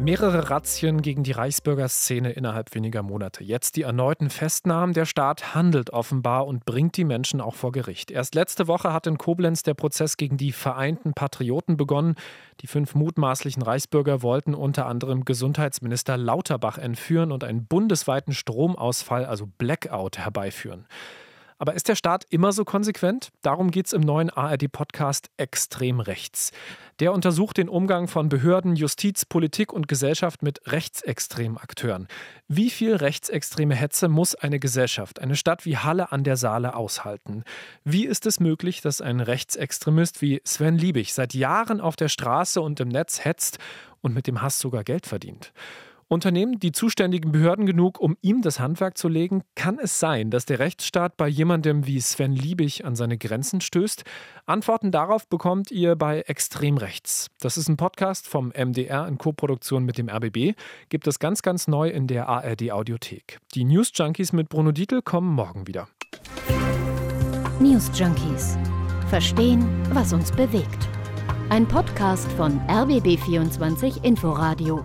Mehrere 0.00 0.48
Razzien 0.48 1.02
gegen 1.02 1.24
die 1.24 1.32
Reichsbürgerszene 1.32 2.30
innerhalb 2.30 2.72
weniger 2.72 3.02
Monate. 3.02 3.42
Jetzt 3.42 3.74
die 3.74 3.82
erneuten 3.82 4.30
Festnahmen. 4.30 4.94
Der 4.94 5.06
Staat 5.06 5.56
handelt 5.56 5.90
offenbar 5.90 6.46
und 6.46 6.64
bringt 6.64 6.96
die 6.96 7.04
Menschen 7.04 7.40
auch 7.40 7.56
vor 7.56 7.72
Gericht. 7.72 8.12
Erst 8.12 8.36
letzte 8.36 8.68
Woche 8.68 8.92
hat 8.92 9.08
in 9.08 9.18
Koblenz 9.18 9.64
der 9.64 9.74
Prozess 9.74 10.16
gegen 10.16 10.36
die 10.36 10.52
Vereinten 10.52 11.14
Patrioten 11.14 11.76
begonnen. 11.76 12.14
Die 12.60 12.68
fünf 12.68 12.94
mutmaßlichen 12.94 13.62
Reichsbürger 13.62 14.22
wollten 14.22 14.54
unter 14.54 14.86
anderem 14.86 15.24
Gesundheitsminister 15.24 16.16
Lauterbach 16.16 16.78
entführen 16.78 17.32
und 17.32 17.42
einen 17.42 17.66
bundesweiten 17.66 18.32
Stromausfall, 18.32 19.24
also 19.24 19.46
Blackout, 19.58 20.16
herbeiführen. 20.16 20.86
Aber 21.58 21.74
ist 21.74 21.88
der 21.88 21.96
Staat 21.96 22.24
immer 22.30 22.52
so 22.52 22.64
konsequent? 22.64 23.30
Darum 23.42 23.72
geht 23.72 23.86
es 23.86 23.92
im 23.92 24.00
neuen 24.00 24.30
ARD-Podcast 24.30 25.28
Extrem 25.36 25.98
Rechts. 25.98 26.52
Der 27.00 27.12
untersucht 27.12 27.56
den 27.56 27.68
Umgang 27.68 28.06
von 28.06 28.28
Behörden, 28.28 28.76
Justiz, 28.76 29.24
Politik 29.24 29.72
und 29.72 29.88
Gesellschaft 29.88 30.42
mit 30.42 30.60
rechtsextremen 30.66 31.58
Akteuren. 31.58 32.06
Wie 32.46 32.70
viel 32.70 32.94
rechtsextreme 32.94 33.74
Hetze 33.74 34.08
muss 34.08 34.36
eine 34.36 34.60
Gesellschaft, 34.60 35.20
eine 35.20 35.34
Stadt 35.34 35.64
wie 35.64 35.76
Halle 35.76 36.12
an 36.12 36.22
der 36.22 36.36
Saale 36.36 36.74
aushalten? 36.74 37.42
Wie 37.82 38.06
ist 38.06 38.26
es 38.26 38.38
möglich, 38.38 38.80
dass 38.80 39.00
ein 39.00 39.20
Rechtsextremist 39.20 40.22
wie 40.22 40.40
Sven 40.44 40.78
Liebig 40.78 41.12
seit 41.12 41.34
Jahren 41.34 41.80
auf 41.80 41.96
der 41.96 42.08
Straße 42.08 42.60
und 42.60 42.78
im 42.78 42.88
Netz 42.88 43.24
hetzt 43.24 43.58
und 44.00 44.14
mit 44.14 44.28
dem 44.28 44.42
Hass 44.42 44.60
sogar 44.60 44.84
Geld 44.84 45.06
verdient? 45.06 45.52
Unternehmen 46.08 46.58
die 46.58 46.72
zuständigen 46.72 47.32
Behörden 47.32 47.66
genug, 47.66 48.00
um 48.00 48.16
ihm 48.22 48.40
das 48.40 48.58
Handwerk 48.58 48.96
zu 48.96 49.08
legen? 49.08 49.42
Kann 49.54 49.78
es 49.78 50.00
sein, 50.00 50.30
dass 50.30 50.46
der 50.46 50.58
Rechtsstaat 50.58 51.18
bei 51.18 51.28
jemandem 51.28 51.86
wie 51.86 52.00
Sven 52.00 52.32
Liebig 52.32 52.86
an 52.86 52.96
seine 52.96 53.18
Grenzen 53.18 53.60
stößt? 53.60 54.04
Antworten 54.46 54.90
darauf 54.90 55.28
bekommt 55.28 55.70
ihr 55.70 55.96
bei 55.96 56.22
Extrem 56.22 56.78
Rechts. 56.78 57.28
Das 57.40 57.58
ist 57.58 57.68
ein 57.68 57.76
Podcast 57.76 58.26
vom 58.26 58.48
MDR 58.56 59.06
in 59.06 59.18
Koproduktion 59.18 59.84
mit 59.84 59.98
dem 59.98 60.08
RBB. 60.08 60.54
Gibt 60.88 61.06
es 61.06 61.18
ganz, 61.18 61.42
ganz 61.42 61.68
neu 61.68 61.90
in 61.90 62.06
der 62.06 62.26
ARD 62.26 62.72
Audiothek. 62.72 63.38
Die 63.54 63.64
News 63.64 63.92
Junkies 63.94 64.32
mit 64.32 64.48
Bruno 64.48 64.72
Dietl 64.72 65.02
kommen 65.02 65.34
morgen 65.34 65.66
wieder. 65.66 65.88
News 67.60 67.90
Junkies. 67.94 68.56
Verstehen, 69.10 69.66
was 69.92 70.14
uns 70.14 70.32
bewegt. 70.32 70.88
Ein 71.50 71.68
Podcast 71.68 72.30
von 72.32 72.60
RBB24 72.60 74.04
Inforadio. 74.04 74.84